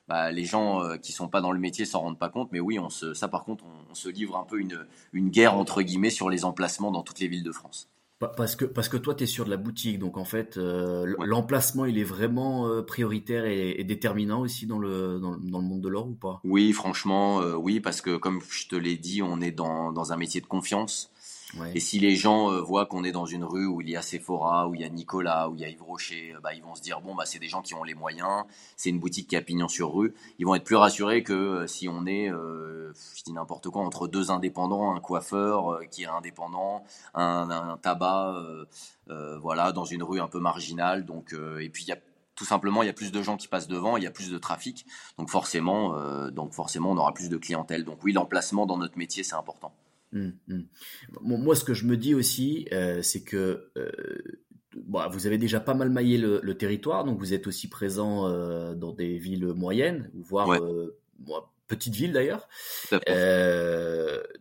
[0.07, 2.53] bah, les gens qui sont pas dans le métier s'en rendent pas compte.
[2.53, 5.57] Mais oui, on se, ça, par contre, on, se livre un peu une, une guerre,
[5.57, 7.88] entre guillemets, sur les emplacements dans toutes les villes de France.
[8.19, 11.87] Parce que, parce que toi, tu es sur de la boutique, donc en fait, l'emplacement,
[11.87, 16.09] il est vraiment prioritaire et, déterminant aussi dans le, dans, dans le monde de l'or
[16.09, 16.40] ou pas?
[16.45, 20.16] Oui, franchement, oui, parce que comme je te l'ai dit, on est dans, dans un
[20.19, 21.11] métier de confiance.
[21.75, 24.03] Et si les gens euh, voient qu'on est dans une rue où il y a
[24.03, 26.62] Sephora, où il y a Nicolas, où il y a Yves Rocher, euh, bah, ils
[26.62, 28.45] vont se dire bon bah c'est des gens qui ont les moyens,
[28.77, 30.14] c'est une boutique qui a pignon sur rue.
[30.38, 34.09] Ils vont être plus rassurés que euh, si on est, je dis n'importe quoi, entre
[34.09, 38.37] deux indépendants, un coiffeur qui est indépendant, un, un tabac,
[39.40, 41.05] voilà, dans une rue un peu marginale.
[41.05, 41.99] Donc et puis il y a
[42.35, 44.31] tout simplement, il y a plus de gens qui passent devant, il y a plus
[44.31, 44.87] de trafic,
[45.19, 47.85] donc forcément, donc forcément, on aura plus de clientèle.
[47.85, 49.73] Donc oui, l'emplacement dans notre métier, c'est important.
[50.12, 50.61] Mmh, mmh.
[51.21, 53.90] moi, ce que je me dis aussi, euh, c'est que euh,
[54.77, 58.29] bah, vous avez déjà pas mal maillé le, territoire, donc vous êtes aussi présent
[58.75, 60.61] dans des villes moyennes, voire
[61.66, 62.49] petites villes d'ailleurs.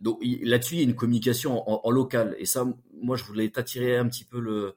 [0.00, 2.36] donc là-dessus, il y a une communication en, local.
[2.38, 2.66] Et ça,
[3.00, 4.76] moi, je voulais t'attirer un petit peu le,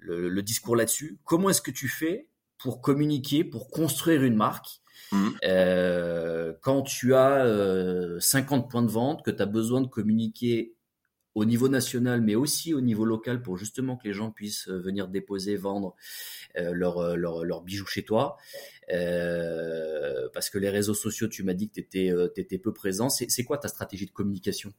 [0.00, 1.18] le discours là-dessus.
[1.24, 2.26] Comment est-ce que tu fais
[2.58, 4.80] pour communiquer, pour construire une marque
[5.12, 5.28] Mmh.
[5.44, 7.44] Euh, quand tu as
[8.20, 10.74] 50 euh, points de vente, que tu as besoin de communiquer
[11.34, 14.78] au niveau national, mais aussi au niveau local pour justement que les gens puissent euh,
[14.78, 15.96] venir déposer, vendre
[16.56, 18.36] leurs leur, bijoux chez toi.
[18.88, 23.08] parce que les réseaux sociaux, tu m'as dit que tu étais, peu présent.
[23.08, 24.72] C'est quoi ta stratégie de communication?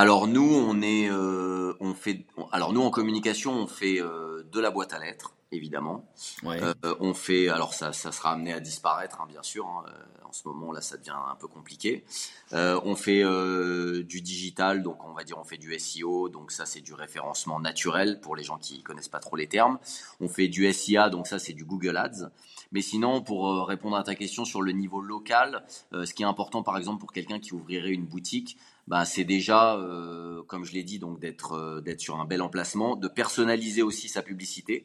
[0.00, 4.92] Alors nous, on est, on fait, alors nous en communication, on fait de la boîte
[4.92, 6.04] à lettres évidemment.
[6.44, 9.66] Euh, on fait, alors ça, ça sera amené à disparaître, hein, bien sûr.
[9.66, 12.04] Hein, euh, en ce moment, là, ça devient un peu compliqué.
[12.52, 13.24] Euh, on fait
[14.04, 17.58] du digital, donc on va dire on fait du SEO, donc ça c'est du référencement
[17.58, 19.78] naturel pour les gens qui connaissent pas trop les termes.
[20.20, 22.30] On fait du SIA, donc ça c'est du Google Ads.
[22.70, 26.62] Mais sinon, pour répondre à ta question sur le niveau local, ce qui est important,
[26.62, 28.56] par exemple, pour quelqu'un qui ouvrirait une boutique,
[28.90, 29.80] bah, c'est déjà,
[30.46, 34.20] comme je l'ai dit, donc d'être d'être sur un bel emplacement, de personnaliser aussi sa
[34.20, 34.84] publicité.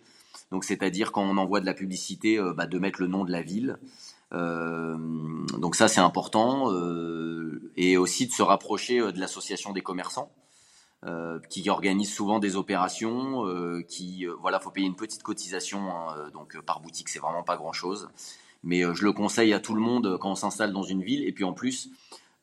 [0.51, 3.31] Donc c'est-à-dire quand on envoie de la publicité, euh, bah, de mettre le nom de
[3.31, 3.77] la ville.
[4.33, 4.97] Euh,
[5.59, 10.31] donc ça c'est important euh, et aussi de se rapprocher de l'association des commerçants
[11.51, 13.45] qui organise souvent des opérations
[13.87, 17.73] qui voilà faut payer une petite cotisation hein, donc par boutique c'est vraiment pas grand
[17.73, 18.09] chose
[18.63, 21.31] mais je le conseille à tout le monde quand on s'installe dans une ville et
[21.31, 21.91] puis en plus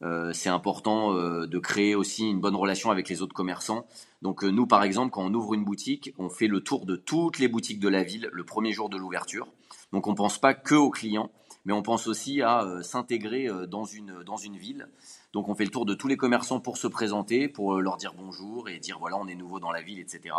[0.02, 3.86] euh, c'est important euh, de créer aussi une bonne relation avec les autres commerçants.
[4.20, 6.96] Donc euh, nous, par exemple, quand on ouvre une boutique, on fait le tour de
[6.96, 9.46] toutes les boutiques de la ville le premier jour de l'ouverture.
[9.92, 11.30] Donc on pense pas que aux clients,
[11.64, 14.88] mais on pense aussi à s'intégrer dans une dans une ville.
[15.32, 18.14] Donc on fait le tour de tous les commerçants pour se présenter, pour leur dire
[18.16, 20.34] bonjour et dire voilà on est nouveau dans la ville, etc.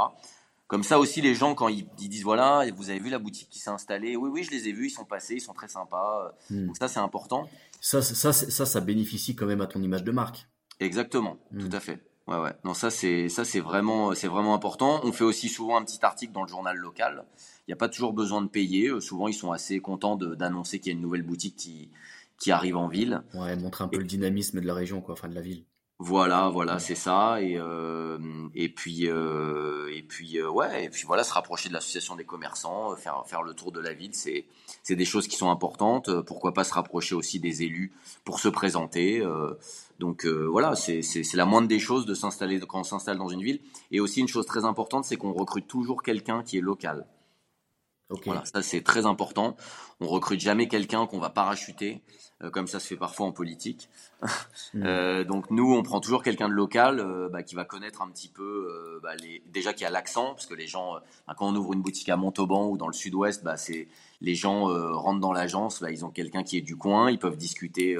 [0.67, 3.59] Comme ça aussi, les gens, quand ils, disent voilà, vous avez vu la boutique qui
[3.59, 6.33] s'est installée, oui, oui, je les ai vus, ils sont passés, ils sont très sympas.
[6.49, 6.65] Hmm.
[6.65, 7.47] Donc ça, c'est important.
[7.85, 10.47] Ça, ça, ça, ça, bénéficie quand même à ton image de marque.
[10.79, 11.67] Exactement, hmm.
[11.67, 12.01] tout à fait.
[12.27, 12.53] Ouais, ouais.
[12.63, 15.01] Non, ça, c'est, ça, c'est vraiment, c'est vraiment important.
[15.03, 17.25] On fait aussi souvent un petit article dans le journal local.
[17.37, 18.87] Il n'y a pas toujours besoin de payer.
[18.87, 21.91] Euh, souvent, ils sont assez contents d'annoncer qu'il y a une nouvelle boutique qui,
[22.39, 23.21] qui arrive en ville.
[23.33, 25.65] Ouais, montrer un peu le dynamisme de la région, quoi, enfin de la ville.
[26.05, 27.41] Voilà, voilà, c'est ça.
[27.41, 28.17] Et euh,
[28.53, 32.25] et puis euh, et puis euh, ouais, et puis voilà, se rapprocher de l'association des
[32.25, 34.45] commerçants, faire faire le tour de la ville, c'est
[34.89, 36.11] des choses qui sont importantes.
[36.23, 37.93] Pourquoi pas se rapprocher aussi des élus
[38.25, 39.23] pour se présenter.
[39.99, 43.61] donc voilà, c'est la moindre des choses de s'installer quand on s'installe dans une ville.
[43.91, 47.05] Et aussi une chose très importante, c'est qu'on recrute toujours quelqu'un qui est local.
[48.25, 49.55] Voilà, ça c'est très important.
[49.99, 52.01] On recrute jamais quelqu'un qu'on va parachuter,
[52.41, 53.89] euh, comme ça se fait parfois en politique.
[54.73, 54.83] Hmm.
[54.85, 58.09] euh, donc nous, on prend toujours quelqu'un de local euh, bah, qui va connaître un
[58.09, 59.41] petit peu, bah, les...
[59.47, 60.95] déjà qui a l'accent, parce que les gens,
[61.27, 63.87] bah, quand on ouvre une boutique à Montauban ou dans le Sud-Ouest, c'est
[64.21, 67.97] les gens rentrent dans l'agence, ils ont quelqu'un qui est du coin, ils peuvent discuter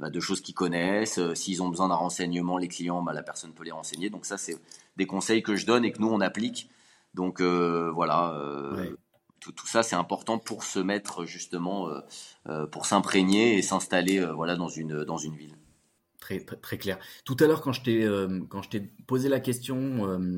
[0.00, 1.20] de choses qu'ils connaissent.
[1.34, 4.08] S'ils ont besoin d'un renseignement, les clients, la personne peut les renseigner.
[4.08, 4.56] Donc ça, c'est
[4.96, 6.70] des conseils que je donne et que nous on applique.
[7.12, 8.32] Donc voilà.
[8.74, 8.94] Ouais
[9.40, 12.00] tout, ça, c'est important pour se mettre justement, euh,
[12.48, 15.56] euh, pour s'imprégner et s'installer euh, voilà, dans, une, dans une ville.
[16.20, 16.98] Très, très, clair.
[17.24, 18.06] Tout à l'heure, quand je t'ai
[18.50, 20.28] quand je t'ai posé la question,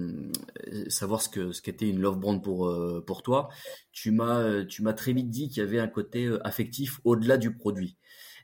[0.89, 2.73] savoir ce que ce qu'était une love brand pour
[3.07, 3.49] pour toi,
[3.91, 7.57] tu m'as tu m'as très vite dit qu'il y avait un côté affectif au-delà du
[7.57, 7.97] produit.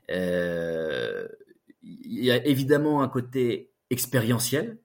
[0.09, 1.29] Il
[1.83, 4.79] y a évidemment un côté expérientiel.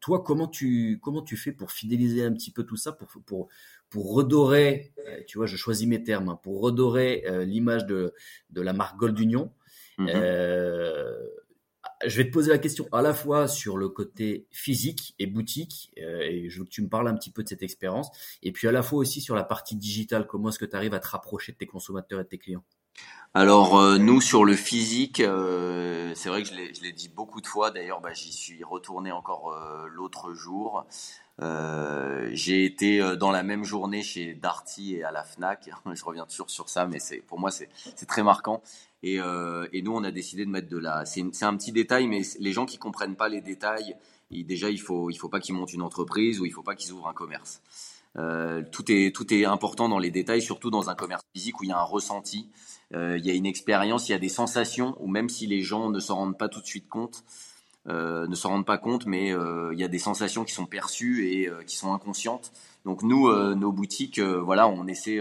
[0.00, 3.48] Toi, comment tu comment tu fais pour fidéliser un petit peu tout ça, pour pour
[3.90, 8.14] pour redorer, euh, tu vois, je choisis mes termes, hein, pour redorer euh, l'image de,
[8.50, 9.52] de la marque Gold Union.
[9.98, 10.08] Mhm.
[10.14, 11.18] Euh,
[12.06, 15.92] je vais te poser la question à la fois sur le côté physique et boutique,
[15.96, 18.10] et je veux que tu me parles un petit peu de cette expérience,
[18.42, 20.94] et puis à la fois aussi sur la partie digitale, comment est-ce que tu arrives
[20.94, 22.64] à te rapprocher de tes consommateurs et de tes clients?
[23.34, 27.70] Alors nous sur le physique, c'est vrai que je l'ai dit beaucoup de fois.
[27.70, 29.54] D'ailleurs, bah, j'y suis retourné encore
[29.92, 30.86] l'autre jour.
[31.40, 35.70] Euh, j'ai été euh, dans la même journée chez Darty et à la Fnac.
[35.94, 37.70] Je reviens toujours sur ça, mais pour moi c'est
[38.06, 38.62] très marquant.
[39.02, 41.06] Et, euh, et, nous, on a décidé de mettre de la.
[41.06, 43.96] C'est un petit détail, mais les gens qui comprennent pas les détails,
[44.30, 46.92] déjà il faut il faut pas qu'ils montent une entreprise ou il faut pas qu'ils
[46.92, 47.62] ouvrent un commerce.
[48.14, 51.70] Tout est tout est important dans les détails, surtout dans un commerce physique où il
[51.70, 52.50] y a un ressenti,
[52.92, 55.88] il y a une expérience, il y a des sensations, ou même si les gens
[55.88, 57.24] ne s'en rendent pas tout de suite compte,
[57.90, 61.28] ne s'en rendent pas compte, mais euh, il y a des sensations qui sont perçues
[61.28, 62.52] et euh, qui sont inconscientes.
[62.84, 65.20] Donc nous, nos boutiques, voilà, on essaie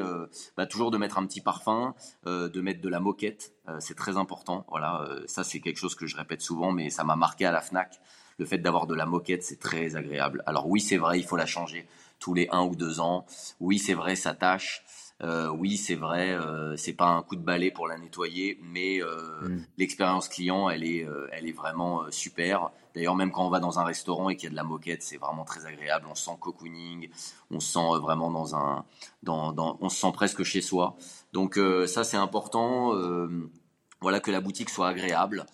[0.55, 1.93] bah, toujours de mettre un petit parfum,
[2.25, 4.65] de mettre de la moquette, c'est très important.
[4.69, 7.59] Voilà, ça c'est quelque chose que je répète souvent, mais ça m'a marqué à la
[7.59, 7.99] Fnac.
[8.37, 10.41] Le fait d'avoir de la moquette, c'est très agréable.
[10.45, 11.85] Alors oui, c'est vrai, il faut la changer
[12.19, 13.25] tous les un ou deux ans.
[13.59, 14.85] Oui, c'est vrai, ça tâche.
[15.21, 19.01] Euh, oui, c'est vrai, euh, c'est pas un coup de balai pour la nettoyer, mais
[19.01, 19.65] euh, mm.
[19.77, 22.71] l'expérience client, elle est, euh, elle est vraiment super.
[22.95, 25.03] D'ailleurs, même quand on va dans un restaurant et qu'il y a de la moquette,
[25.03, 26.07] c'est vraiment très agréable.
[26.09, 27.09] On se sent cocooning,
[27.51, 28.85] on se sent vraiment dans un,
[29.23, 30.95] dans, dans, on se sent presque chez soi.
[31.33, 32.93] Donc ça, c'est important.
[34.01, 35.45] voilà que la boutique soit agréable.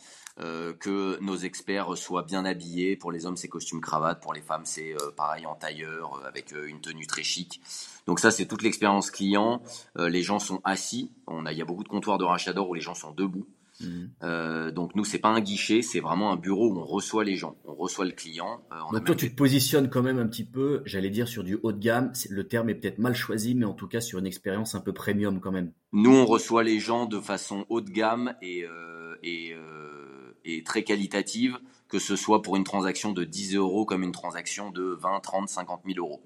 [0.41, 2.97] Euh, que nos experts soient bien habillés.
[2.97, 4.21] Pour les hommes, c'est costume cravate.
[4.21, 7.61] Pour les femmes, c'est euh, pareil en tailleur euh, avec une tenue très chic.
[8.05, 9.61] Donc ça, c'est toute l'expérience client.
[9.97, 11.11] les gens sont assis.
[11.25, 13.11] On a, il y a beaucoup de comptoirs de rachat d'or où les gens sont
[13.11, 13.47] debout.
[13.81, 14.71] Mmh.
[14.71, 17.57] donc nous, c'est pas un guichet, c'est vraiment un bureau où on reçoit les gens,
[17.65, 18.61] on reçoit le client.
[18.93, 21.73] donc toi, tu te positionnes quand même un petit peu, j'allais dire sur du haut
[21.73, 22.13] de gamme.
[22.29, 24.93] Le terme est peut-être mal choisi, mais en tout cas sur une expérience un peu
[24.93, 25.73] premium quand même.
[25.91, 28.65] Nous, on reçoit les gens de façon haut de gamme et,
[29.23, 29.55] et
[30.45, 31.57] est très qualitative,
[31.89, 35.49] que ce soit pour une transaction de 10 euros comme une transaction de 20, 30,
[35.49, 36.21] 50 000 euros.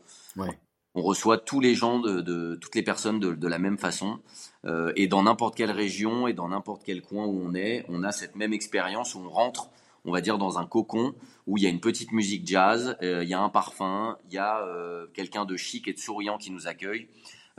[0.96, 4.20] On reçoit tous les gens, de, toutes les personnes de, la même façon.
[4.66, 8.04] Euh, et dans n'importe quelle région et dans n'importe quel coin où on est, on
[8.04, 9.70] a cette même expérience où on rentre,
[10.06, 11.14] on va dire, dans un cocon
[11.46, 14.34] où il y a une petite musique jazz, euh, il y a un parfum, il
[14.34, 17.08] y a euh, quelqu'un de chic et de souriant qui nous accueille.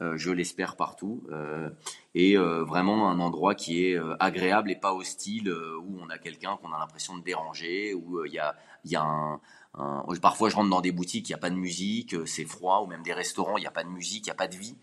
[0.02, 1.68] Euh, je l'espère partout, euh,
[2.14, 6.56] et euh, vraiment un endroit qui est agréable et pas hostile, où on a quelqu'un
[6.56, 9.40] qu'on a l'impression de déranger, où il y a, y a un,
[10.20, 12.86] Parfois, je rentre dans des boutiques, il n'y a pas de musique, c'est froid, ou
[12.86, 14.76] même des restaurants, il n'y a pas de musique, il n'y a pas de vie.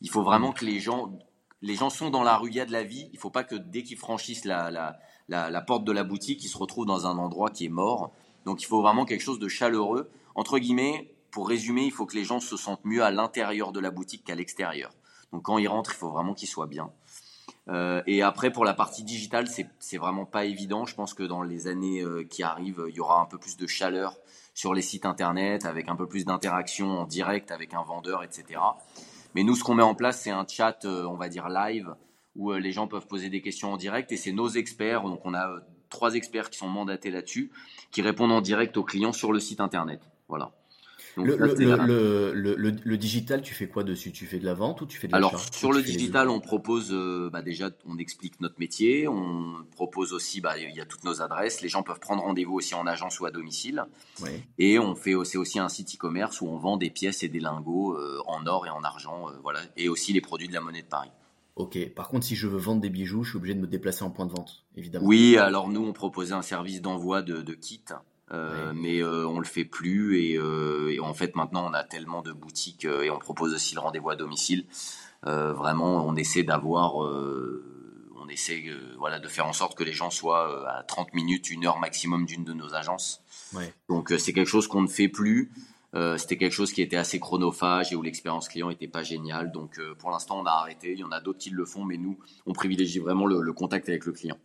[0.00, 1.12] Il faut vraiment que les gens,
[1.60, 3.08] les gens sont dans la rue, il y a de la vie.
[3.12, 4.98] Il ne faut pas que dès qu'ils franchissent la, la,
[5.28, 8.12] la, la, porte de la boutique, ils se retrouvent dans un endroit qui est mort.
[8.46, 10.10] Donc, il faut vraiment quelque chose de chaleureux.
[10.34, 13.80] Entre guillemets, pour résumer, il faut que les gens se sentent mieux à l'intérieur de
[13.80, 14.92] la boutique qu'à l'extérieur.
[15.32, 16.92] Donc quand ils rentrent, il faut vraiment qu'ils soient bien.
[17.68, 20.84] Euh, et après, pour la partie digitale, c'est vraiment pas évident.
[20.84, 23.56] Je pense que dans les années euh, qui arrivent, il y aura un peu plus
[23.56, 24.18] de chaleur
[24.54, 28.60] sur les sites internet, avec un peu plus d'interaction en direct avec un vendeur, etc.
[29.34, 31.94] Mais nous, ce qu'on met en place, c'est un chat, euh, on va dire live,
[32.36, 34.12] où les gens peuvent poser des questions en direct.
[34.12, 35.48] Et c'est nos experts, donc on a
[35.88, 37.50] trois experts qui sont mandatés là-dessus,
[37.90, 40.02] qui répondent en direct aux clients sur le site internet.
[40.28, 40.52] Voilà
[41.16, 44.12] le, digital, tu fais quoi dessus?
[44.12, 46.90] Tu fais de la vente ou tu fais de Alors sur le digital, on propose
[46.92, 51.04] euh, bah, déjà, on explique notre métier, on propose aussi, bah, il y a toutes
[51.04, 53.84] nos adresses, les gens peuvent prendre rendez-vous aussi en agence ou à domicile,
[54.58, 57.40] et on fait c'est aussi un site e-commerce où on vend des pièces et des
[57.40, 60.60] lingots euh, en or et en argent, euh, voilà, et aussi les produits de la
[60.60, 61.10] monnaie de Paris.
[61.56, 61.78] Ok.
[61.94, 64.10] Par contre, si je veux vendre des bijoux, je suis obligé de me déplacer en
[64.10, 65.06] point de vente, évidemment.
[65.06, 67.84] Oui, alors nous, on proposait un service d'envoi de, de kits
[68.32, 72.22] euh, mais euh, on le fait plus euh, et, en fait maintenant on a tellement
[72.22, 74.64] de boutiques et on propose aussi le rendez-vous à domicile.
[75.24, 78.64] vraiment, on essaie d'avoir, on essaie
[78.98, 82.24] voilà de faire en sorte que les gens soient à 30 minutes, une heure maximum
[82.24, 83.22] d'une de nos agences.
[83.88, 85.52] Donc c'est quelque chose qu'on ne fait plus.
[86.16, 89.52] c'était quelque chose qui était assez chronophage et où l'expérience client était pas géniale.
[89.52, 90.92] Donc pour l'instant on a arrêté.
[90.92, 93.88] Il y en a d'autres qui le font, mais nous on privilégie vraiment le contact
[93.88, 94.38] avec le client.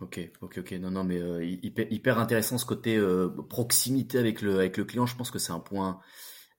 [0.00, 0.72] Ok, ok, ok.
[0.72, 5.06] Non, non, mais euh, hyper, intéressant ce côté euh, proximité avec le, avec le client.
[5.06, 6.00] Je pense que c'est un point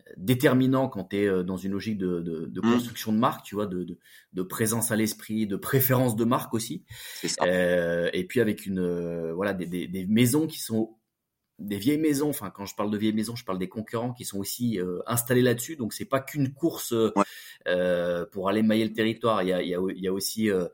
[0.08, 2.72] euh, déterminant quand tu es dans une logique de, de, de mmh.
[2.74, 4.00] construction de marque, tu vois, de, de,
[4.34, 6.86] de présence à l'esprit, de préférence de marque aussi.
[7.42, 10.96] Euh, et puis avec une voilà des, des, des, maisons qui sont
[11.60, 12.30] des vieilles maisons.
[12.30, 15.00] Enfin, quand je parle de vieilles maisons, je parle des concurrents qui sont aussi euh,
[15.08, 15.76] installés là-dessus.
[15.76, 17.14] Donc, c'est pas qu'une course euh,
[17.68, 19.44] euh, pour aller mailler le territoire.
[19.44, 20.68] Il y a, il y a, il y a aussi, euh,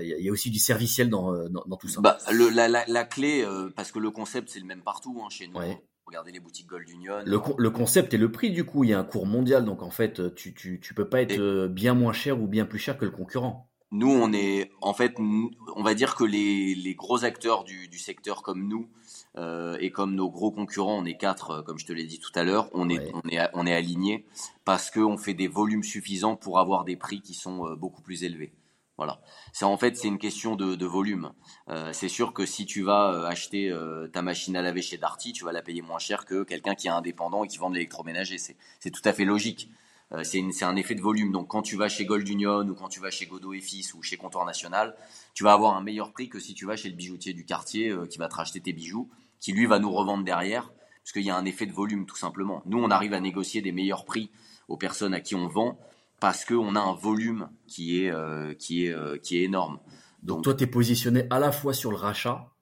[0.00, 2.00] il y a aussi du serviciel dans, dans, dans tout ça.
[2.00, 3.44] Bah, le, la, la, la, clé,
[3.76, 5.58] parce que le concept c'est le même partout hein, chez nous.
[6.04, 7.14] Regardez les boutiques Gold Union.
[7.24, 9.82] Le, le, concept et le prix du coup, il y a un cours mondial, donc
[9.82, 12.98] en fait, tu, tu, tu peux pas être bien moins cher ou bien plus cher
[12.98, 13.71] que le concurrent.
[13.92, 17.98] Nous, on est, en fait, on va dire que les, les gros acteurs du, du
[17.98, 18.88] secteur comme nous,
[19.36, 22.18] euh, et comme nos gros concurrents, on est quatre, euh, comme je te l'ai dit
[22.18, 24.26] tout à l'heure, on est, on est, on est aligné
[24.64, 28.24] parce qu'on fait des volumes suffisants pour avoir des prix qui sont euh, beaucoup plus
[28.24, 28.52] élevés.
[28.98, 29.20] Voilà.
[29.52, 31.32] C'est en fait c'est une question de, de volume.
[31.68, 33.74] Euh, c'est sûr que si tu vas acheter
[34.12, 36.88] ta machine à laver chez Darty, tu vas la payer moins cher que quelqu'un qui
[36.88, 38.36] est indépendant et qui vend de l'électroménager.
[38.36, 39.70] C'est c'est tout à fait logique.
[40.12, 41.32] Euh, c'est un effet de volume.
[41.32, 43.94] Donc quand tu vas chez Gold Union ou quand tu vas chez Godot et Fils
[43.94, 44.94] ou chez Comptoir National,
[45.34, 47.94] tu vas avoir un meilleur prix que si tu vas chez le bijoutier du quartier
[48.10, 49.08] qui va te racheter tes bijoux
[49.42, 50.72] qui lui va nous revendre derrière,
[51.02, 52.62] parce qu'il y a un effet de volume tout simplement.
[52.64, 54.30] Nous, on arrive à négocier des meilleurs prix
[54.68, 55.78] aux personnes à qui on vend
[56.20, 59.80] parce qu'on a un volume qui est, euh, qui est, euh, qui est énorme.
[60.22, 62.54] Donc, toi, tu es positionné à la fois sur le rachat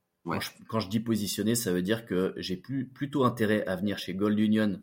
[0.69, 4.15] Quand, je, dis positionner, ça veut dire que j'ai plus, plutôt intérêt à venir chez
[4.15, 4.81] Gold Union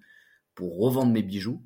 [0.53, 1.63] pour revendre mes bijoux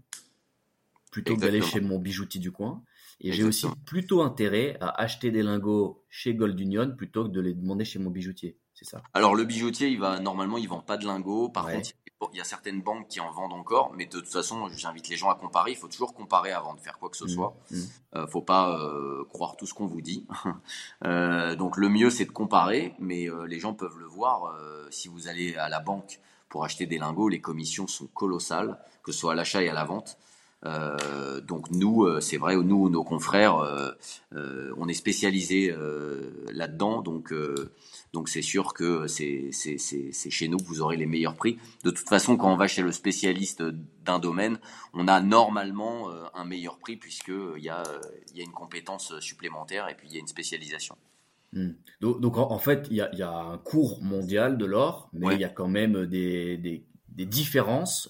[1.12, 2.84] plutôt que d'aller chez mon bijoutier du coin.
[3.19, 7.41] Et j'ai aussi plutôt intérêt à acheter des lingots chez Gold Union plutôt que de
[7.41, 8.58] les demander chez mon bijoutier.
[8.74, 9.04] C'est ça.
[9.13, 11.50] Alors le bijoutier, il va normalement, il vend pas de lingots.
[11.50, 11.91] Par contre,
[12.34, 15.17] il y a certaines banques qui en vendent encore, mais de toute façon, j'invite les
[15.17, 15.71] gens à comparer.
[15.71, 17.56] Il faut toujours comparer avant de faire quoi que ce mmh, soit.
[17.71, 17.89] Il mmh.
[18.15, 20.26] Euh, faut pas euh, croire tout ce qu'on vous dit.
[21.06, 24.56] euh, donc le mieux, c'est de comparer, mais euh, les gens peuvent le voir.
[24.89, 26.19] si vous allez à la banque
[26.50, 29.74] pour acheter des lingots, les commissions sont colossales, que ce soit à l'achat et à
[29.74, 30.17] la vente.
[30.65, 35.74] Euh, donc nous, euh, c'est vrai, nous, nos confrères, euh, on est spécialisé
[36.52, 37.34] là-dedans, donc
[38.13, 41.58] donc c'est sûr que c'est c'est chez nous que vous aurez les meilleurs prix.
[41.84, 43.63] De toute façon, quand on va chez le spécialiste
[44.06, 44.60] d'un domaine,
[44.93, 47.84] on a normalement un meilleur prix puisque il y a
[48.32, 50.95] il y a une compétence supplémentaire et puis il y a une spécialisation.
[51.54, 51.71] Hmm.
[52.00, 55.41] Donc, en, fait, il y a, y a, un cours mondial de l'or, mais il
[55.41, 58.10] y a quand même des, des, des différences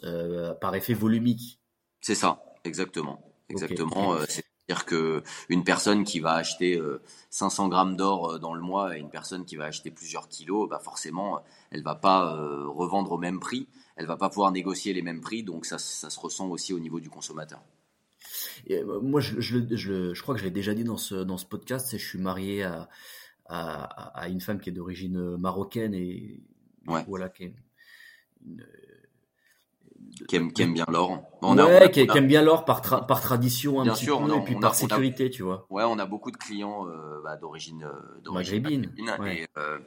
[0.60, 1.61] par effet volumique.
[2.02, 3.24] C'est ça, exactement.
[3.52, 4.14] Exactement.
[4.14, 6.82] Euh, c'est-à-dire que une personne qui va acheter
[7.30, 10.28] 500 euh, grammes d'or euh, dans le mois et une personne qui va acheter plusieurs
[10.28, 12.34] kilos, bah forcément, elle va pas
[12.68, 13.68] revendre au même prix.
[13.96, 16.80] Elle va pas pouvoir négocier les mêmes prix, donc ça, ça se ressent aussi au
[16.80, 17.62] niveau du consommateur.
[18.66, 21.38] Et moi, je, je, je, je, crois que je l'ai déjà dit dans ce, dans
[21.38, 22.90] ce podcast, c'est je suis marié à,
[23.48, 23.84] à,
[24.20, 26.40] à, une femme qui est d'origine marocaine et
[27.08, 27.54] voilà, qui est
[28.46, 28.66] une,
[30.28, 31.24] qui aime, qui aime bien l'or.
[31.42, 34.76] On ouais, qui, aime bien l'or par, par tradition un petit peu, et puis par
[34.76, 35.66] sécurité, tu vois.
[35.70, 38.92] Ouais, on a beaucoup de clients euh, bah, d'origine euh, maghrébine.
[39.26, 39.80] Et, euh,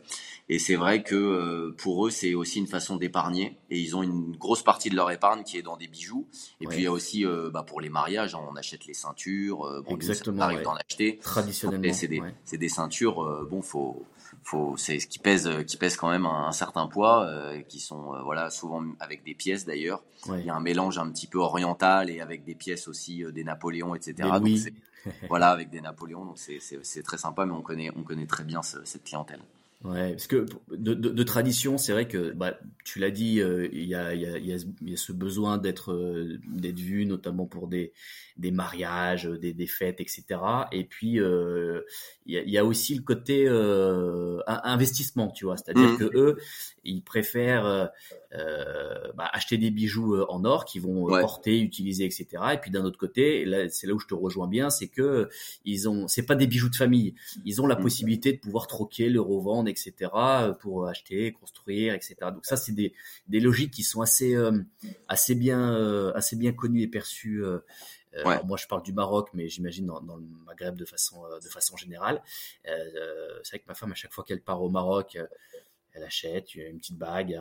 [0.49, 3.59] et c'est vrai que euh, pour eux, c'est aussi une façon d'épargner.
[3.71, 6.27] Et ils ont une grosse partie de leur épargne qui est dans des bijoux.
[6.61, 9.59] Et puis il y a aussi bah, pour les mariages, hein, on achète les ceintures.
[9.87, 10.39] bon, Exactement.
[10.39, 11.19] on arrive d'en acheter.
[11.19, 11.93] Traditionnellement.
[11.93, 13.47] C'est des, c'est des ceintures.
[13.51, 14.05] bon, faut
[14.45, 18.15] faut c'est ce qui pèse qui pèse quand même un, certain poids euh, qui sont
[18.15, 20.03] euh, voilà souvent avec des pièces d'ailleurs.
[20.29, 23.33] Il y a un mélange un petit peu oriental et avec des pièces aussi euh,
[23.33, 24.29] des Napoléons etc
[25.29, 28.63] voilà avec des Napoléons donc c'est très sympa mais on connaît on connaît très bien
[28.63, 29.41] cette clientèle
[29.85, 33.69] Ouais, parce que de, de, de tradition, c'est vrai que bah, tu l'as dit, euh,
[33.71, 37.05] il y, a, y, a, y, a, y, a, ce besoin d'être euh, d'être vu,
[37.05, 37.93] notamment pour des,
[38.39, 40.25] des mariages, des, des fêtes, etc.
[40.73, 41.83] Et puis euh,
[42.25, 43.47] il y, a, y, a, aussi le côté
[44.47, 45.99] investissement, tu vois, c'est-à-dire mmh.
[45.99, 46.39] que eux,
[46.85, 47.87] ils préfèrent euh,
[49.15, 52.27] bah, acheter des bijoux euh, en or qui vont euh, porter, utiliser, etc.
[52.55, 55.29] Et puis d'un autre côté, c'est là où je te rejoins bien, c'est que
[55.65, 57.15] ils ont, c'est pas des bijoux de famille.
[57.45, 57.83] Ils ont la mm.
[57.83, 60.11] possibilité de pouvoir troquer, le revendre, etc.
[60.61, 62.17] pour acheter, construire, etc.
[62.23, 62.93] Donc ça, c'est des,
[63.29, 64.37] des logiques qui sont assez,
[65.09, 67.43] assez bien, assez bien connues et perçues.
[68.45, 71.77] moi, je parle du Maroc, mais j'imagine dans, dans, le Maghreb de façon, de façon
[71.77, 72.23] générale.
[72.67, 75.19] Euh, c'est vrai que ma femme, à chaque fois qu'elle part au Maroc,
[75.95, 77.41] elle achète une petite bague,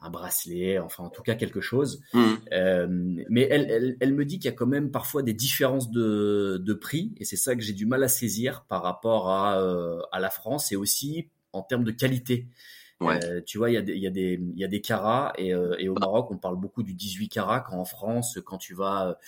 [0.00, 2.02] un, bracelet, enfin en tout cas quelque chose.
[2.12, 2.24] Mmh.
[2.52, 2.86] Euh,
[3.30, 6.60] mais elle, elle, elle, me dit qu'il y a quand même parfois des différences de,
[6.62, 10.00] de prix, et c'est ça que j'ai du mal à saisir par rapport à, euh,
[10.10, 12.48] à la France et aussi en termes de qualité.
[13.00, 13.24] Ouais.
[13.24, 14.80] Euh, tu vois, il y, a des, il, y a des, il y a des
[14.80, 15.94] carats, et, et au.
[15.94, 19.18] Maroc, on parle beaucoup du 18 carats, quand en France, quand tu vas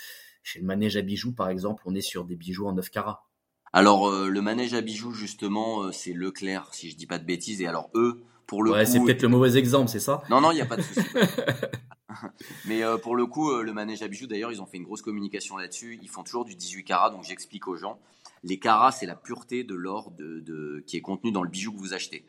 [0.42, 3.26] chez le manège à bijoux, par exemple, on est sur des bijoux en 9 carats.
[3.72, 7.68] Alors, le manège à bijoux, justement, c'est Leclerc, si je dis pas de bêtises, et
[7.68, 8.24] alors eux,
[8.58, 10.22] ouais, c'est peut-être le mauvais exemple, c'est ça?
[10.30, 11.00] Non, non, il n'y a pas de souci.
[12.66, 14.84] Mais euh, pour le coup, euh, le manège à bijoux, d'ailleurs, ils ont fait une
[14.84, 15.98] grosse communication là-dessus.
[16.02, 17.98] Ils font toujours du 18 carats, donc j'explique aux gens.
[18.42, 21.72] Les carats, c'est la pureté de l'or de, de, qui est contenu dans le bijou
[21.72, 22.24] que vous achetez.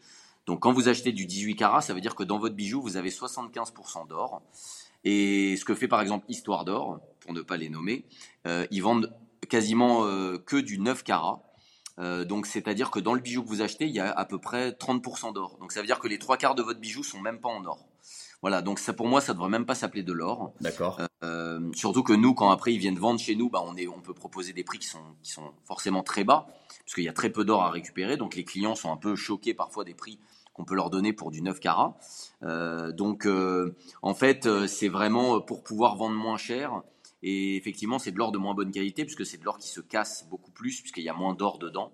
[0.46, 2.98] Donc quand vous achetez du 18 carats, ça veut dire que dans votre bijou, vous
[2.98, 4.42] avez 75% d'or.
[5.04, 8.06] Et ce que fait par exemple Histoire d'Or, pour ne pas les nommer,
[8.46, 9.16] euh, ils vendent
[9.50, 10.06] quasiment
[10.46, 11.42] que du 9 carats.
[12.02, 14.40] Euh, donc, c'est-à-dire que dans le bijou que vous achetez, il y a à peu
[14.40, 15.58] près 30% d'or.
[15.60, 17.64] Donc, ça veut dire que les trois quarts de votre bijou sont même pas en
[17.66, 17.86] or.
[18.42, 20.52] Voilà, donc ça pour moi, ça devrait même pas s'appeler de l'or.
[20.62, 21.00] D'accord.
[21.24, 24.02] Euh, surtout que nous, quand après ils viennent vendre chez nous, bah on est, on
[24.02, 26.48] peut proposer des prix qui sont, qui sont forcément très bas,
[26.84, 28.18] parce qu'il y a très peu d'or à récupérer.
[28.18, 30.20] Donc les clients sont un peu choqués parfois des prix
[30.54, 31.98] qu'on peut leur donner pour du 9 carats.
[32.44, 36.82] Euh, donc euh, en fait, euh, c'est vraiment pour pouvoir vendre moins cher
[37.24, 39.82] et effectivement, c'est de l'or de moins bonne qualité puisque c'est de l'or qui se
[39.82, 41.92] casse beaucoup plus puisqu'il y a moins d'or dedans.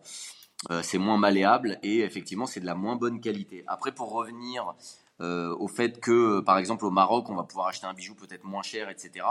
[0.72, 3.63] Euh, c'est moins malléable et effectivement, c'est de la moins bonne qualité.
[3.68, 4.74] Après, pour revenir
[5.22, 8.44] euh, au fait que, par exemple, au Maroc, on va pouvoir acheter un bijou peut-être
[8.44, 9.26] moins cher, etc.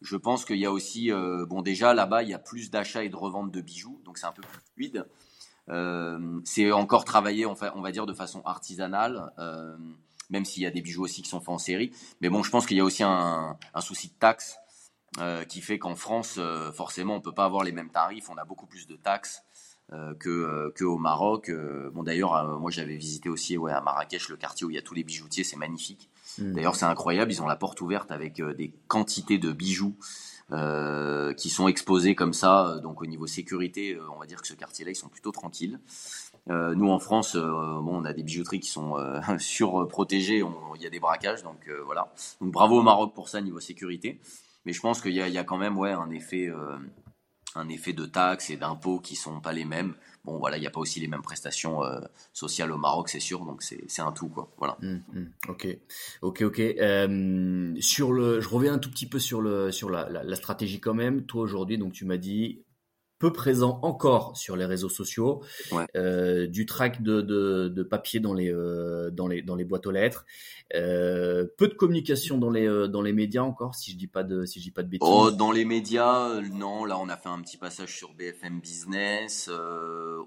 [0.00, 3.04] Je pense qu'il y a aussi, euh, bon, déjà là-bas, il y a plus d'achats
[3.04, 5.06] et de reventes de bijoux, donc c'est un peu plus fluide.
[6.44, 9.32] C'est encore travaillé, on va, dire, de façon artisanale,
[10.28, 11.92] même s'il y a des bijoux aussi qui sont faits en série.
[12.20, 14.58] Mais bon, je pense qu'il y a aussi un, souci de taxe
[15.20, 18.30] euh, qui fait qu'en France, euh, forcément, on peut pas avoir les mêmes tarifs.
[18.30, 19.42] On a beaucoup plus de taxes
[20.20, 21.50] que, que au Maroc.
[21.92, 24.82] bon d'ailleurs, moi j'avais visité aussi ouais, à Marrakech le quartier où il y a
[24.82, 26.08] tous les bijoutiers, c'est magnifique.
[26.38, 26.54] Hmm.
[26.54, 29.94] D'ailleurs c'est incroyable, ils ont la porte ouverte avec des quantités de bijoux.
[31.36, 34.92] qui sont exposés comme ça, donc au niveau sécurité, on va dire que ce quartier-là,
[34.92, 35.78] ils sont plutôt tranquilles.
[36.50, 40.42] Euh, nous en France, euh, bon, on a des bijouteries qui sont euh, surprotégées,
[40.76, 42.12] il y a des braquages, donc voilà.
[42.40, 44.20] Donc bravo au Maroc pour ça niveau sécurité.
[44.64, 46.50] Mais je pense qu'il y, a, quand même ouais un effet,
[47.54, 49.94] un effet de taxes et d'impôts qui sont pas les mêmes.
[50.24, 51.80] Bon voilà, il n'y a pas aussi les mêmes prestations
[52.32, 53.44] sociales au Maroc, c'est sûr.
[53.44, 54.52] Donc c'est un tout quoi.
[54.58, 54.76] Voilà.
[54.80, 55.26] Mmh, mmh.
[55.48, 55.78] ok,
[56.22, 56.56] ok, ok.
[57.80, 60.78] sur le, je reviens un tout petit peu sur le sur la, la, la stratégie
[60.78, 61.24] quand même.
[61.24, 62.62] Toi aujourd'hui, donc tu m'as dit
[63.22, 65.44] peu présent encore sur les réseaux sociaux,
[65.94, 69.92] euh, du track de, de, papier dans les, euh, dans, les, dans les boîtes aux
[69.92, 70.26] lettres,
[70.74, 74.44] euh, peu de communication dans les, dans les médias encore, si je dis pas de,
[74.44, 75.08] si je dis pas de bêtises.
[75.08, 79.48] Oh, dans les médias, non, là on a fait un petit passage sur BFM Business,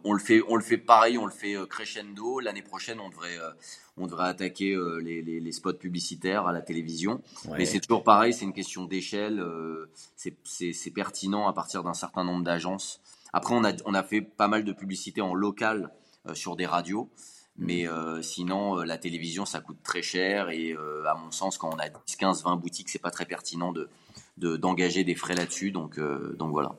[0.05, 2.39] on le fait, on le fait pareil, on le fait crescendo.
[2.39, 3.37] L'année prochaine, on devrait,
[3.97, 7.21] on devrait attaquer les, les, les, spots publicitaires à la télévision.
[7.57, 9.43] Mais c'est toujours pareil, c'est une question d'échelle.
[10.15, 13.01] c'est pertinent à partir d'un certain nombre d'agences
[13.35, 15.91] après, on a, on a fait pas mal de publicité en local
[16.25, 17.09] euh, sur des radios.
[17.57, 20.49] Mais euh, sinon, euh, la télévision, ça coûte très cher.
[20.51, 23.73] Et à mon sens, quand on a 10, 15, 20 boutiques, c'est pas très pertinent
[23.73, 23.89] de
[24.37, 25.71] d'engager des frais là-dessus.
[25.71, 26.75] Donc, donc voilà.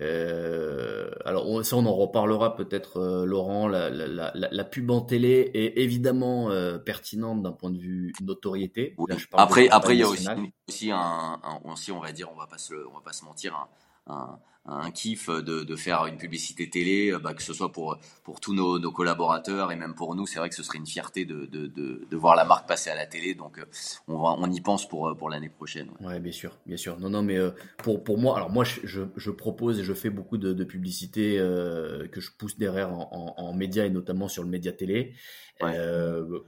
[0.00, 3.68] Alors ça, on en reparlera peut-être, Laurent.
[3.68, 6.50] La, la, pub en télé est évidemment
[6.84, 8.96] pertinente d'un point de vue notoriété.
[9.32, 10.28] après, après, il y a aussi,
[10.68, 13.68] aussi un, aussi, on va dire, on va pas se, on va pas se mentir,
[14.06, 17.98] un, un kiff de, de, faire une publicité télé, euh, bah, que ce soit pour,
[18.24, 20.26] pour tous nos, nos, collaborateurs et même pour nous.
[20.26, 22.94] C'est vrai que ce serait une fierté de, de, de, voir la marque passer à
[22.94, 23.34] la télé.
[23.34, 23.64] Donc, euh,
[24.06, 25.90] on, va, on y pense pour, pour l'année prochaine.
[26.00, 26.20] Ouais.
[26.20, 26.98] bien sûr, bien sûr.
[26.98, 30.10] Non, non, mais euh, pour, pour moi, alors moi, je, je propose et je fais
[30.10, 34.42] beaucoup de, de publicités que je pousse derrière en, en, en médias et notamment sur
[34.42, 35.14] le média télé.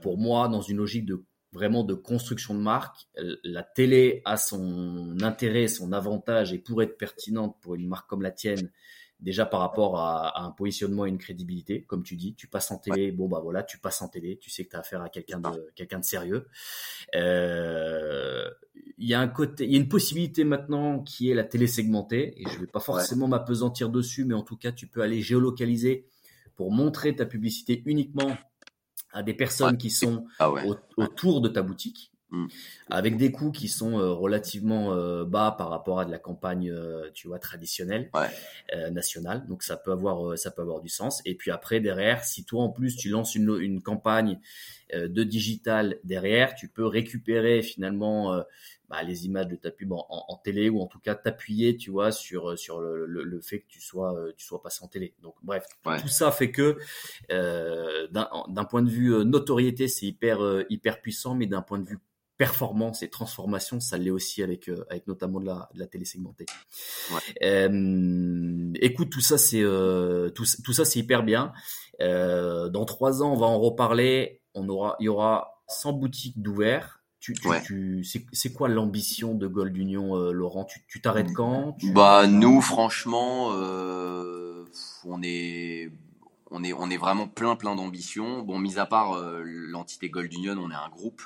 [0.01, 1.23] pour moi, dans une logique de
[1.53, 3.07] vraiment de construction de marque.
[3.43, 8.23] La télé a son intérêt, son avantage et pourrait être pertinente pour une marque comme
[8.23, 8.71] la tienne,
[9.19, 11.83] déjà par rapport à, un positionnement et une crédibilité.
[11.83, 14.49] Comme tu dis, tu passes en télé, bon bah voilà, tu passes en télé, tu
[14.49, 16.47] sais que tu as affaire à quelqu'un de quelqu'un de sérieux.
[17.15, 18.49] Euh,
[18.97, 21.67] il y a un côté, il y a une possibilité maintenant qui est la télé
[21.67, 25.21] segmentée et je vais pas forcément m'apesantir dessus, mais en tout cas, tu peux aller
[25.21, 26.07] géolocaliser
[26.55, 28.37] pour montrer ta publicité uniquement
[29.13, 30.51] à des personnes qui sont ah
[30.97, 32.47] autour de ta boutique, mm.
[32.89, 36.69] avec des coûts qui sont euh, relativement euh, bas par rapport à de la campagne,
[36.69, 38.09] euh, tu vois, traditionnelle,
[38.91, 39.45] nationale.
[39.47, 41.21] Donc ça peut avoir, ça peut avoir du sens.
[41.25, 44.39] Et puis après derrière, si toi en plus tu lances une, une campagne
[44.93, 48.43] de digital derrière, tu peux récupérer finalement
[48.89, 52.11] bah, les images de ta pub en, télé ou en tout cas t'appuyer, tu vois,
[52.11, 55.13] sur sur le, le, fait que tu sois euh, tu sois passé en télé.
[55.21, 55.65] Donc bref,
[56.01, 56.77] tout ça fait que
[57.31, 61.85] euh, d'un point de vue euh, notoriété, c'est hyper hyper puissant, mais d'un point de
[61.85, 61.99] vue
[62.37, 66.45] performance et transformation, ça l'est aussi avec avec notamment de la, de la télé segmentée.
[68.81, 69.63] écoute, tout ça c'est
[70.35, 71.53] tout, tout, ça c'est hyper bien.
[71.99, 74.41] dans trois ans, on va en reparler.
[74.55, 78.03] On aura, il y aura 100 boutiques d'ouverts tu, tu,
[78.33, 80.67] c'est quoi l'ambition de Gold Union, euh, Laurent?
[80.87, 81.77] Tu t'arrêtes quand?
[81.93, 84.65] Bah nous, franchement, euh,
[85.05, 85.89] on est
[86.51, 88.41] on est on est vraiment plein plein d'ambition.
[88.41, 91.21] Bon, mis à part euh, l'entité Gold Union, on est un groupe.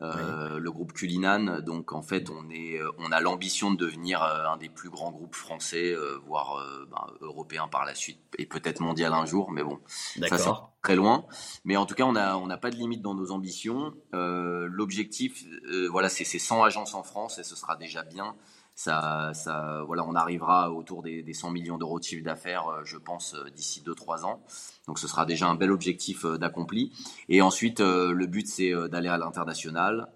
[0.00, 1.60] Euh, le groupe Culinan.
[1.60, 4.90] Donc en fait, on est, euh, on a l'ambition de devenir euh, un des plus
[4.90, 5.94] grands groupes français,
[6.24, 9.50] voire ben, européen par la suite, et peut-être mondial un jour.
[9.50, 9.80] Mais bon,
[10.28, 10.50] ça c'est
[10.82, 11.26] très loin.
[11.64, 13.92] Mais en tout cas, on n'a pas de limite dans nos ambitions.
[14.12, 15.44] L'objectif,
[15.90, 18.36] voilà, c'est 100 agences en France, et ce sera déjà bien
[18.78, 22.82] ça, ça, voilà, on arrivera autour des, des 100 millions d'euros de chiffre d'affaires, euh,
[22.84, 24.40] je pense, euh, d'ici 2-3 ans.
[24.86, 26.92] Donc ce sera déjà un bel objectif euh, d'accompli.
[27.28, 30.06] Et ensuite, le but, c'est d'aller à l'international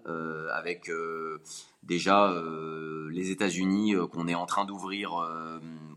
[0.53, 0.89] avec
[1.83, 2.33] déjà
[3.11, 5.11] les États-Unis qu'on est en train d'ouvrir.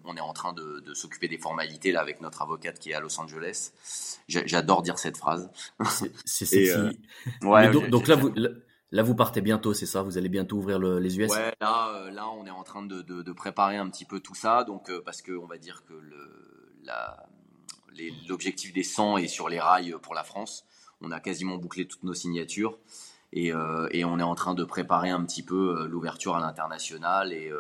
[0.05, 2.95] on est en train de, de s'occuper des formalités là avec notre avocate qui est
[2.95, 3.73] à Los Angeles.
[4.29, 5.51] J'adore dire cette phrase.
[6.25, 6.99] C'est sexy.
[7.43, 8.33] ouais, donc, donc, là, vous,
[8.93, 10.03] Là, vous partez bientôt, c'est ça?
[10.03, 13.32] Vous allez bientôt ouvrir les US Ouais, là, euh, là, on est en train de,
[13.32, 15.95] préparer un petit peu tout ça, donc euh, parce que on va dire que
[18.28, 20.64] l'objectif des 100 est sur les rails pour la France.
[21.01, 22.78] On a quasiment bouclé toutes nos signatures.
[23.32, 27.32] Et, euh, et on est en train de préparer un petit peu l'ouverture à l'international
[27.32, 27.51] et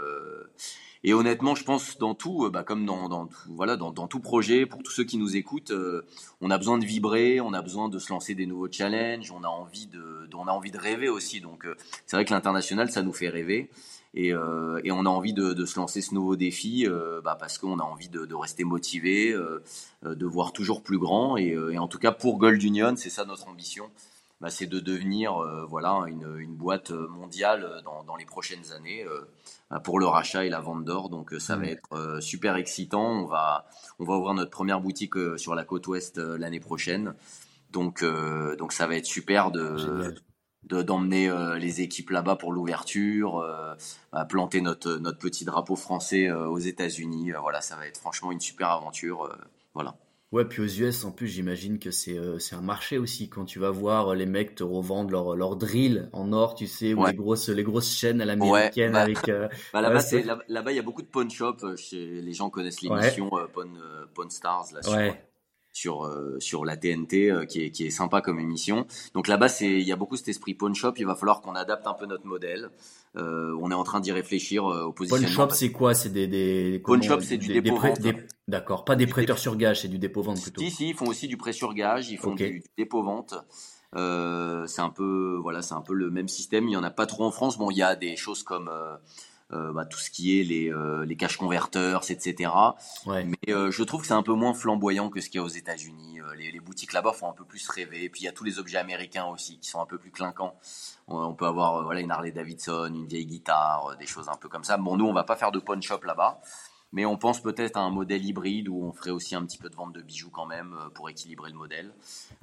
[1.06, 4.66] et honnêtement, je pense dans tout, euh, bah, comme dans, tout, voilà, dans, tout projet,
[4.66, 6.04] pour tous ceux qui nous écoutent, euh,
[6.40, 9.44] on a besoin de vibrer, on a besoin de se lancer des nouveaux challenges, on
[9.44, 11.40] a envie de, on a envie de rêver aussi.
[11.40, 11.76] Donc, euh,
[12.06, 13.70] c'est vrai que l'international, ça nous fait rêver.
[14.14, 16.86] Et, on a envie de, se lancer ce nouveau défi
[17.22, 19.36] bah, parce qu'on a envie de, rester motivé,
[20.02, 21.36] de voir toujours plus grand.
[21.36, 23.90] Et, en tout cas, pour Gold Union, c'est ça notre ambition.
[24.40, 25.32] Bah, c'est de devenir
[25.66, 29.02] voilà une, une, boîte mondiale dans, dans, les prochaines années
[29.70, 31.08] bah, pour le rachat et la vente d'or.
[31.08, 31.68] Donc ça va mmh.
[31.68, 33.22] être super excitant.
[33.22, 33.66] On va
[33.98, 37.14] on va ouvrir notre première boutique sur la côte ouest l'année prochaine.
[37.70, 40.14] Donc, euh, donc ça va être super de
[40.62, 43.74] d'emmener euh, les équipes là-bas pour l'ouverture, euh,
[44.28, 47.32] planter notre notre petit drapeau français aux États-Unis.
[47.40, 49.30] voilà, ça va être franchement une super aventure.
[49.74, 49.94] voilà.
[50.32, 53.28] Ouais, puis aux US, en plus, j'imagine que c'est c'est un marché aussi.
[53.28, 56.94] Quand tu vas voir les mecs te revendre leur, leur drill en or, tu sais,
[56.94, 59.18] ou les grosses les grosses chaînes à l'américaine bah, avec.
[59.72, 60.00] bah, là-bas,
[60.48, 61.58] là-bas, il y a beaucoup de pawn shop.
[61.92, 63.78] les gens connaissent l'émission pawn,
[64.14, 65.14] pawn Stars là sur,
[65.76, 68.86] sur euh, sur la TNT euh, qui est qui est sympa comme émission.
[69.12, 70.94] Donc là-bas il y a beaucoup cet esprit pawn shop.
[70.96, 72.70] Il va falloir qu'on adapte un peu notre modèle.
[73.16, 75.26] Euh, on est en train d'y réfléchir au positionnement.
[75.26, 75.94] Pawn shop c'est quoi?
[75.94, 77.98] C'est des des pawn shop c'est du dépôt vente.
[78.48, 80.60] D'accord, pas des prêteurs sur gage, c'est du dépôt vente plutôt.
[80.60, 83.34] Si si, ils font aussi du prêt sur gage, ils font du, dépôt vente.
[83.94, 86.68] c'est un peu voilà, c'est un peu le même système.
[86.68, 87.58] Il y en a pas trop en France.
[87.58, 88.70] Bon, il y a des choses comme
[89.52, 92.50] euh, bah, tout ce qui est les, euh, les cash converters, etc.
[93.06, 93.24] Ouais.
[93.24, 95.44] Mais euh, je trouve que c'est un peu moins flamboyant que ce qu'il y a
[95.44, 96.18] aux États-Unis.
[96.36, 98.02] Les, les, boutiques là-bas font un peu plus rêver.
[98.02, 100.10] Et puis il y a tous les objets américains aussi qui sont un peu plus
[100.10, 100.58] clinquants.
[101.08, 104.64] On, peut avoir voilà une Harley Davidson, une vieille guitare, des choses un peu comme
[104.64, 104.76] ça.
[104.76, 106.40] Bon, nous on va pas faire de pawn shop là-bas.
[106.92, 109.68] Mais on pense peut-être à un modèle hybride où on ferait aussi un petit peu
[109.68, 111.92] de vente de bijoux quand même pour équilibrer le modèle.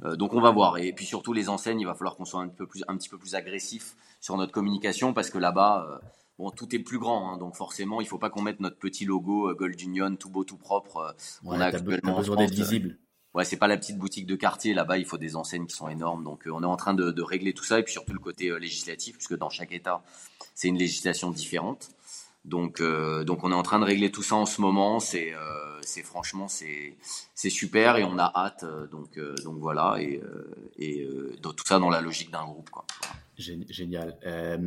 [0.03, 0.77] donc on va voir.
[0.77, 3.09] Et puis surtout les enseignes, il va falloir qu'on soit un, peu plus, un petit
[3.09, 6.01] peu plus agressif sur notre communication parce que là-bas,
[6.39, 9.05] Bon, tout est plus grand, hein, donc forcément, il faut pas qu'on mette notre petit
[9.05, 10.97] logo euh, Gold Union tout beau, tout propre.
[10.97, 11.11] Euh,
[11.45, 12.17] on a actuellement.
[12.17, 12.97] besoin d'être visible.
[13.33, 14.73] Ouais, c'est pas la petite boutique de quartier.
[14.73, 16.23] Là-bas, il faut des enseignes qui sont énormes.
[16.23, 18.57] Donc, euh, on est en train de, régler tout ça et puis surtout le côté
[18.59, 20.03] législatif, puisque dans chaque État,
[20.55, 21.89] c'est une législation différente.
[22.45, 24.99] Donc, donc, on est en train de régler tout ça en ce moment.
[24.99, 25.33] C'est,
[26.03, 26.97] franchement, c'est,
[27.35, 28.65] super et on a hâte.
[28.91, 30.21] donc, donc voilà et,
[30.77, 31.07] et
[31.41, 32.85] tout ça dans la logique d'un groupe, quoi.
[33.37, 34.17] Génial.
[34.25, 34.57] Euh,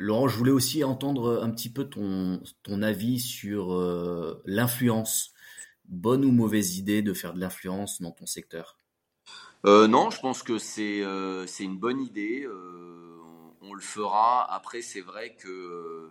[0.00, 5.32] Laurent, je voulais aussi entendre un petit peu ton, ton avis sur euh, l'influence.
[5.88, 8.76] Bonne ou mauvaise idée de faire de l'influence dans ton secteur?
[9.66, 11.02] Euh, Non, je pense que c'est
[11.46, 12.46] c'est une bonne idée.
[13.62, 14.52] on le fera.
[14.52, 16.10] Après, c'est vrai que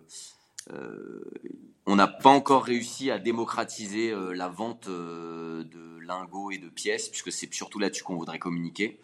[1.86, 7.30] on n'a pas encore réussi à démocratiser la vente de lingots et de pièces, puisque
[7.30, 8.98] c'est surtout là-dessus qu'on voudrait communiquer.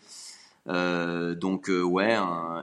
[0.66, 2.16] Euh, donc euh, ouais,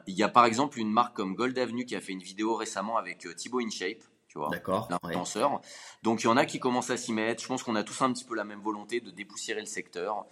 [0.07, 2.55] il y a par exemple une marque comme Gold Avenue qui a fait une vidéo
[2.55, 4.49] récemment avec euh, Thibaut InShape, tu vois,
[4.89, 5.61] l'influenceur.
[6.03, 7.41] Donc il y en a qui commencent à s'y mettre.
[7.41, 10.25] Je pense qu'on a tous un petit peu la même volonté de dépoussiérer le secteur.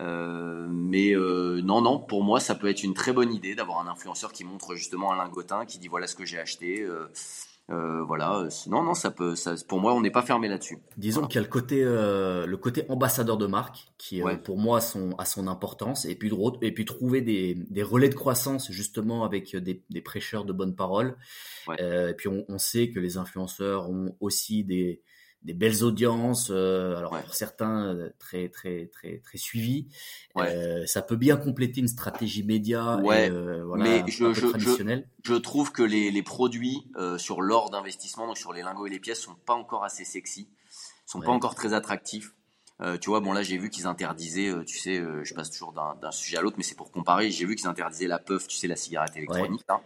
[0.00, 3.86] Euh, mais non, non, pour moi, ça peut être une très bonne idée d'avoir un
[3.86, 6.80] influenceur qui montre justement un lingotin, qui dit voilà ce que j'ai acheté.
[6.80, 7.10] Euh,
[7.68, 10.78] voilà, non, non, ça peut, ça, pour moi, on n'est pas fermé là-dessus.
[10.96, 14.58] Disons qu'il y a le côté, euh, le côté ambassadeur de marque qui, euh, pour
[14.58, 18.70] moi, son, a son importance, et puis, et puis trouver des, des relais de croissance
[18.70, 21.16] justement avec des, des prêcheurs de bonnes paroles.
[21.78, 25.02] et puis on, on, sait que les influenceurs ont aussi des,
[25.44, 29.86] des belles audiences, euh, alors pour certains euh, très très très très suivis.
[30.38, 33.30] Euh, ça peut bien compléter une stratégie média, ouais.
[33.60, 34.46] voilà, mais je, je,
[35.22, 36.88] je, trouve que les, les produits
[37.18, 40.48] sur l'or d'investissement, donc sur les lingots et les pièces, sont pas encore assez sexy,
[41.06, 42.34] sont pas encore très attractifs.
[43.00, 46.38] tu vois, bon là j'ai vu qu'ils interdisaient, tu sais, je passe toujours d'un sujet
[46.38, 47.30] à l'autre, mais c'est pour comparer.
[47.30, 49.64] J'ai vu qu'ils interdisaient la puff, tu sais, la cigarette électronique.
[49.68, 49.80] Hein.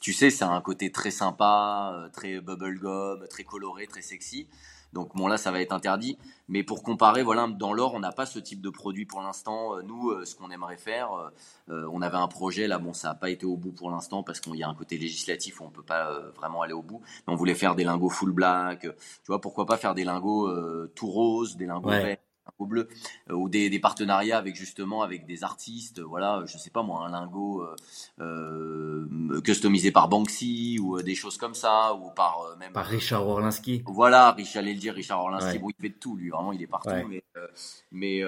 [0.00, 4.48] Tu sais, c'est un côté très sympa, très bubblegum, très coloré, très sexy.
[4.94, 6.16] Donc bon là ça va être interdit,
[6.48, 9.76] mais pour comparer, voilà, dans l'or on n'a pas ce type de produit pour l'instant.
[9.76, 11.32] Euh, nous, euh, ce qu'on aimerait faire,
[11.68, 14.22] euh, on avait un projet là, bon ça n'a pas été au bout pour l'instant
[14.22, 17.02] parce qu'il y a un côté législatif où on peut pas vraiment aller au bout.
[17.26, 20.48] Mais on voulait faire des lingots full black, tu vois pourquoi pas faire des lingots
[20.94, 22.18] tout roses, des lingots verts
[22.58, 22.88] au bleu
[23.30, 27.06] euh, ou des, des, partenariats avec justement avec des artistes voilà je sais pas moi
[27.06, 27.76] un lingot euh,
[28.20, 33.82] euh customisé par Banksy ou des choses comme ça ou par même par Richard Orlinski.
[33.86, 36.62] Voilà Richard allait le dire Richard Orlinski bon il fait de tout lui vraiment il
[36.62, 37.24] est partout mais
[37.90, 38.22] mais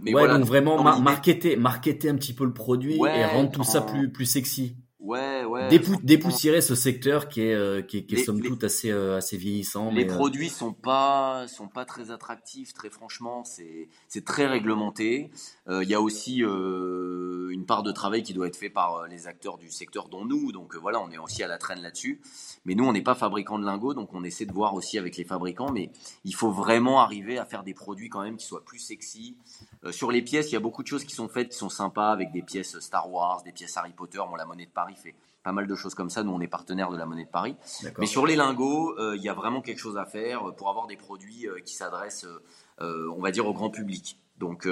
[0.00, 0.38] mais voilà.
[0.38, 4.26] donc vraiment marketer marketer un petit peu le produit et rendre tout ça plus plus
[4.26, 5.68] sexy Ouais, ouais.
[6.02, 9.38] dépoussiérer ce secteur qui est, euh, qui est, qui est somme toute assez, euh, assez
[9.38, 9.90] vieillissant.
[9.92, 13.42] Les euh, produits sont pas, sont pas très attractifs, très franchement.
[13.44, 15.30] C'est, c'est très réglementé.
[15.68, 19.56] Il y a aussi une part de travail qui doit être fait par les acteurs
[19.56, 20.52] du secteur, dont nous.
[20.52, 22.20] Donc voilà, on est aussi à la traîne là-dessus.
[22.64, 25.16] Mais nous, on n'est pas fabricant de lingots, donc on essaie de voir aussi avec
[25.16, 25.70] les fabricants.
[25.72, 25.90] Mais
[26.24, 29.36] il faut vraiment arriver à faire des produits quand même qui soient plus sexy.
[29.92, 32.10] sur les pièces, il y a beaucoup de choses qui sont faites qui sont sympas
[32.10, 34.18] avec des pièces Star Wars, des pièces Harry Potter.
[34.18, 36.22] Bon, la monnaie de Paris fait, pas mal de choses comme ça.
[36.22, 37.56] Nous, on est partenaire de la Monnaie de Paris.
[37.98, 40.96] Mais sur les lingots, il y a vraiment quelque chose à faire pour avoir des
[40.96, 42.26] produits qui s'adressent,
[42.80, 44.18] on va dire, au grand public.
[44.38, 44.66] Donc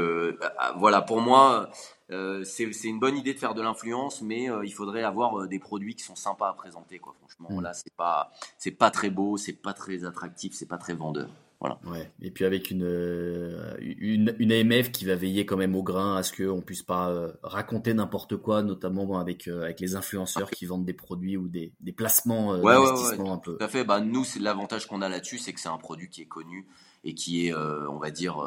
[0.77, 1.71] voilà, pour moi,
[2.11, 6.05] c'est une bonne idée de faire de l'influence, mais il faudrait avoir des produits qui
[6.05, 6.99] sont sympas à présenter.
[6.99, 7.15] Quoi.
[7.21, 7.63] Franchement, mm.
[7.63, 11.29] là, c'est pas, c'est pas très beau, c'est pas très attractif, c'est pas très vendeur.
[11.61, 11.81] Voilà.
[11.87, 12.09] Ouais.
[12.23, 16.17] Et puis avec une, euh, une, une AMF qui va veiller quand même au grain
[16.17, 20.51] à ce qu'on puisse pas euh, raconter n'importe quoi, notamment avec euh, avec les influenceurs
[20.51, 23.57] qui vendent des produits ou des, des placements ouais, d'investissement ouais, un peu.
[23.57, 23.83] Tout à fait.
[23.83, 26.69] Bah nous, c'est l'avantage qu'on a là-dessus, c'est que c'est un produit qui est connu
[27.03, 28.39] et qui est, on va dire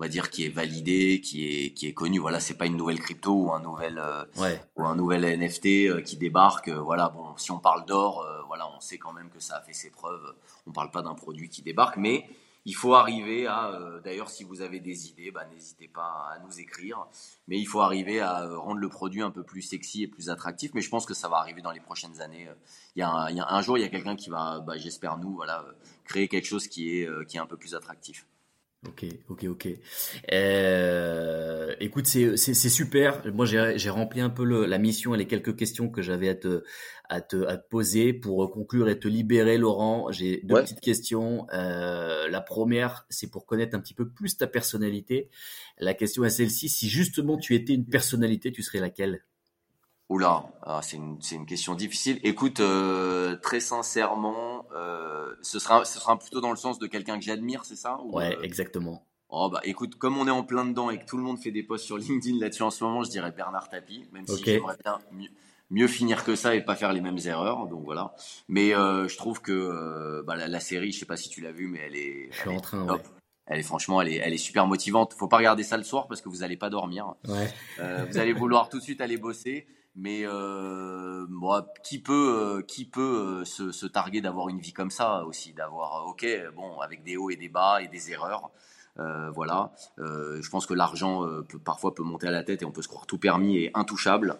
[0.00, 2.18] on va dire qui est validé, qui est qui est connu.
[2.18, 4.02] Voilà, c'est pas une nouvelle crypto ou un nouvel
[4.38, 4.58] ouais.
[4.76, 6.70] ou un nouvel NFT qui débarque.
[6.70, 9.74] voilà, bon, si on parle d'or, voilà, on sait quand même que ça a fait
[9.74, 10.34] ses preuves.
[10.66, 12.26] On parle pas d'un produit qui débarque, mais
[12.66, 16.38] il faut arriver à, euh, d'ailleurs, si vous avez des idées, bah, n'hésitez pas à
[16.40, 17.06] nous écrire.
[17.48, 20.28] Mais il faut arriver à euh, rendre le produit un peu plus sexy et plus
[20.28, 20.72] attractif.
[20.74, 22.48] Mais je pense que ça va arriver dans les prochaines années.
[22.96, 24.60] Il y a un, il y a un jour, il y a quelqu'un qui va,
[24.60, 25.64] bah, j'espère nous, voilà,
[26.04, 28.26] créer quelque chose qui est, euh, qui est un peu plus attractif.
[28.88, 29.68] Ok, ok, ok.
[30.32, 33.22] Euh, écoute, c'est super.
[33.30, 36.34] Moi, j'ai rempli un peu le, la mission et les quelques questions que j'avais à
[36.34, 36.64] te,
[37.10, 40.10] à, te, à te poser pour conclure et te libérer, Laurent.
[40.12, 41.46] J'ai deux petites questions.
[41.52, 45.28] Euh, la première, c'est pour connaître un petit peu plus ta personnalité.
[45.78, 46.70] La question est celle-ci.
[46.70, 49.24] Si justement tu étais une personnalité, tu serais laquelle?
[50.10, 52.18] Oula, ah, c'est une, une, question difficile.
[52.24, 57.16] Écoute, euh, très sincèrement, euh, ce, sera, ce sera plutôt dans le sens de quelqu'un
[57.16, 59.06] que j'admire, c'est ça Ouais, euh, exactement.
[59.28, 61.52] Oh bah écoute, comme on est en plein dedans et que tout le monde fait
[61.52, 64.76] des posts sur LinkedIn là-dessus en ce moment, je dirais Bernard Tapie, même si j'aimerais
[64.84, 64.98] bien
[65.70, 67.68] mieux, finir que ça et pas faire les mêmes erreurs.
[67.68, 68.12] Donc voilà.
[68.48, 71.78] Mais je trouve que bah, la, série, je sais pas si tu l'as vue, mais
[71.86, 72.28] elle est.
[72.32, 72.94] Je suis en train.
[72.94, 73.00] Ouais.
[73.46, 75.14] Elle est franchement, elle est, elle est super motivante.
[75.14, 77.14] Faut pas regarder ça le soir parce que vous allez pas dormir.
[77.28, 77.54] Ouais.
[78.10, 79.68] vous allez vouloir tout de suite aller bosser.
[79.96, 81.26] Mais euh,
[81.82, 85.52] qui peut, euh, qui peut euh, se, se targuer d'avoir une vie comme ça aussi,
[85.52, 86.24] d'avoir, ok,
[86.54, 88.50] bon, avec des hauts et des bas et des erreurs.
[89.34, 89.72] Voilà.
[89.96, 92.88] Je pense que l'argent peut, parfois peut monter à la tête et on peut se
[92.88, 94.36] croire tout permis et intouchable.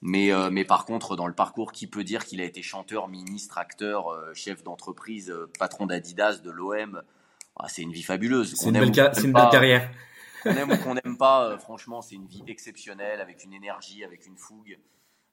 [0.00, 3.58] Mais, mais par contre, dans le parcours, qui peut dire qu'il a été chanteur, ministre,
[3.58, 7.02] acteur, chef d'entreprise, patron d'Adidas, de l'OM
[7.56, 8.54] ah, C'est une vie fabuleuse.
[8.54, 9.90] C'est une, belle, une belle carrière
[10.42, 14.04] qu'on aime ou qu'on n'aime pas, euh, franchement, c'est une vie exceptionnelle, avec une énergie,
[14.04, 14.78] avec une fougue.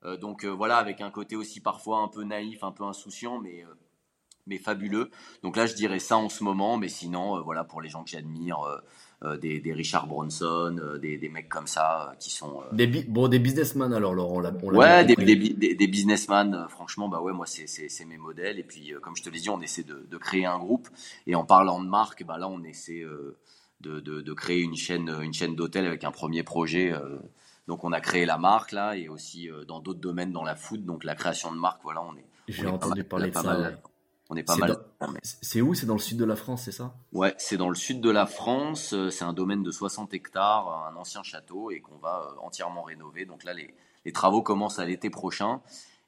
[0.03, 3.39] Euh, donc euh, voilà, avec un côté aussi parfois un peu naïf, un peu insouciant,
[3.39, 3.65] mais
[4.45, 5.11] mais fabuleux.
[5.43, 8.09] Donc là, je dirais ça en ce moment, mais sinon, voilà, pour les gens que
[8.09, 8.59] j'admire,
[9.41, 12.63] des, des, Richard Bronson, des, des, mecs comme ça qui sont.
[12.71, 14.41] Des, bon, des businessmen alors, Laurent.
[14.63, 18.57] On ouais, des, des, des, businessmen, franchement, bah ouais, moi, c'est mes modèles.
[18.57, 20.87] Et puis, comme je te l'ai dit, on essaie de, de, créer un groupe.
[21.25, 23.03] Et en parlant de marque, bah là, on essaie
[23.81, 26.91] de, de, de, créer une chaîne, une chaîne d'hôtel avec un premier projet.
[26.91, 27.17] Euh,
[27.67, 30.55] donc on a créé la marque là et aussi euh, dans d'autres domaines dans la
[30.55, 30.85] food.
[30.85, 32.25] Donc la création de marque, voilà, on est.
[32.47, 33.71] J'ai entendu parler de ça.
[34.29, 34.77] On est pas mal.
[35.23, 35.73] C'est où?
[35.73, 36.93] C'est dans le sud de la France, c'est ça?
[37.13, 38.93] Ouais, c'est dans le sud de la France.
[38.93, 43.25] Euh, c'est un domaine de 60 hectares, un ancien château et qu'on va entièrement rénover.
[43.25, 43.73] Donc là, les,
[44.03, 45.61] les travaux commencent à l'été prochain.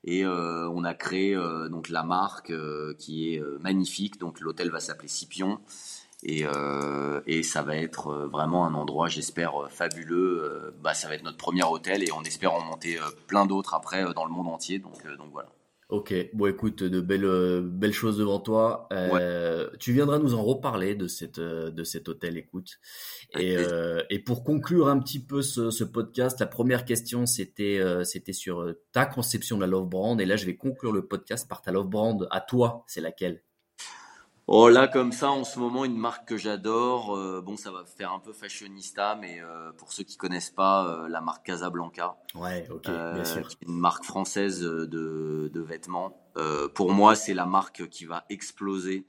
[0.04, 4.18] Et euh, on a créé euh, donc la marque euh, qui est magnifique.
[4.18, 5.60] Donc l'hôtel va s'appeler Scipion.
[6.24, 10.74] Et, euh, et, ça va être euh, vraiment un endroit, j'espère, euh, fabuleux.
[10.82, 12.98] Bah, ça va être notre premier hôtel et on espère en monter
[13.28, 14.80] plein d'autres après dans le monde entier.
[14.80, 15.50] Donc, donc voilà.
[15.88, 18.88] Ok, bon écoute, de belles belles choses devant toi.
[19.80, 22.78] Tu viendras nous en reparler de cette de cet hôtel, écoute.
[23.40, 23.56] Et,
[24.12, 28.72] et pour conclure un petit peu ce, ce podcast, la première question c'était c'était sur
[28.92, 30.22] ta conception de la Love Brand.
[30.22, 32.84] Et là, je vais conclure le podcast par ta Love Brand à toi.
[32.86, 33.42] C'est laquelle?
[34.52, 37.16] Oh là comme ça en ce moment une marque que j'adore.
[37.16, 40.88] Euh, bon ça va faire un peu fashionista mais euh, pour ceux qui connaissent pas
[40.88, 42.16] euh, la marque Casablanca.
[42.34, 43.48] Ouais ok bien sûr.
[43.68, 46.20] Une marque française de, de vêtements.
[46.74, 49.06] pour moi c'est la marque qui va exploser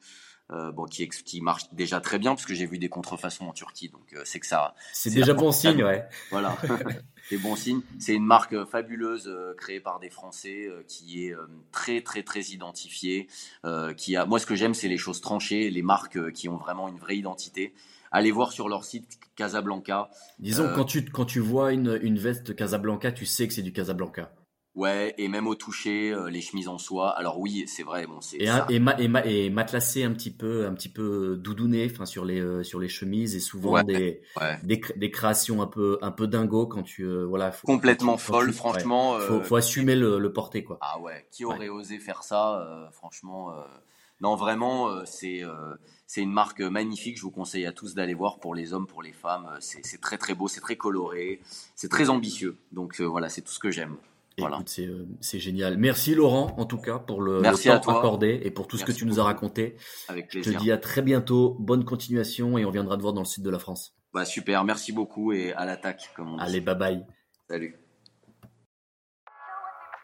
[0.50, 3.88] bon, qui, qui marche déjà très bien parce que j'ai vu des contrefaçons en Turquie,
[3.88, 4.74] donc c'est que ça.
[4.92, 6.06] C'est déjà bon signe, ouais.
[6.30, 6.54] Voilà,
[7.30, 7.80] c'est bon signe.
[7.98, 11.34] C'est une marque euh, fabuleuse créée par des Français qui est
[11.72, 13.28] très très très identifiée.
[13.96, 16.88] qui a, moi, ce que j'aime, c'est les choses tranchées, les marques qui ont vraiment
[16.88, 17.72] une vraie identité.
[18.12, 20.10] Allez voir sur leur site Casablanca.
[20.38, 23.72] Disons quand tu quand tu vois une une veste Casablanca, tu sais que c'est du
[23.72, 24.32] Casablanca.
[24.76, 27.10] Ouais, et même au toucher, euh, les chemises en soie.
[27.10, 30.30] Alors oui, c'est vrai, bon, c'est et, et, ma, et, ma, et, matelassé un petit
[30.30, 34.22] peu, un petit peu doudouné, enfin sur les euh, sur les chemises et souvent des,
[34.62, 37.50] des, des créations un peu un peu dingo quand tu euh, voilà.
[37.50, 39.18] Faut, Complètement folle, franchement.
[39.18, 40.78] Faut, faut assumer le, le porter quoi.
[40.80, 43.52] Ah ouais, qui aurait osé faire ça, franchement.
[44.20, 45.42] Non, vraiment, c'est
[46.06, 47.16] c'est une marque magnifique.
[47.16, 49.48] Je vous conseille à tous d'aller voir pour les hommes, pour les femmes.
[49.58, 51.40] C'est très très beau, c'est très coloré,
[51.74, 52.56] c'est très ambitieux.
[52.70, 53.96] Donc voilà, c'est tout ce que j'aime.
[54.66, 55.76] C'est, euh, c'est génial.
[55.78, 59.06] Merci Laurent, en tout cas, pour le, temps accordé et pour tout ce que tu
[59.06, 59.76] nous as raconté.
[60.08, 60.52] Avec plaisir.
[60.52, 63.26] Je te dis à très bientôt, bonne continuation et on viendra te voir dans le
[63.26, 63.94] sud de la France.
[64.12, 66.42] Bah super, merci beaucoup et à l'attaque, comme on dit.
[66.42, 67.06] Allez, bye bye.
[67.48, 67.76] Salut.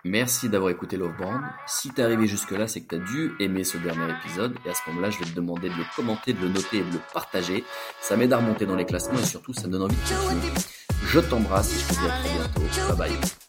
[0.07, 1.41] Merci d'avoir écouté Love Brand.
[1.66, 4.57] Si t'es arrivé jusque là, c'est que t'as dû aimer ce dernier épisode.
[4.64, 6.84] Et à ce moment-là, je vais te demander de le commenter, de le noter et
[6.84, 7.64] de le partager.
[8.01, 10.53] Ça m'aide à remonter dans les classements et surtout, ça me donne envie de continuer.
[11.07, 12.97] Je t'embrasse et je te dis à très bientôt.
[12.97, 13.45] Bye bye.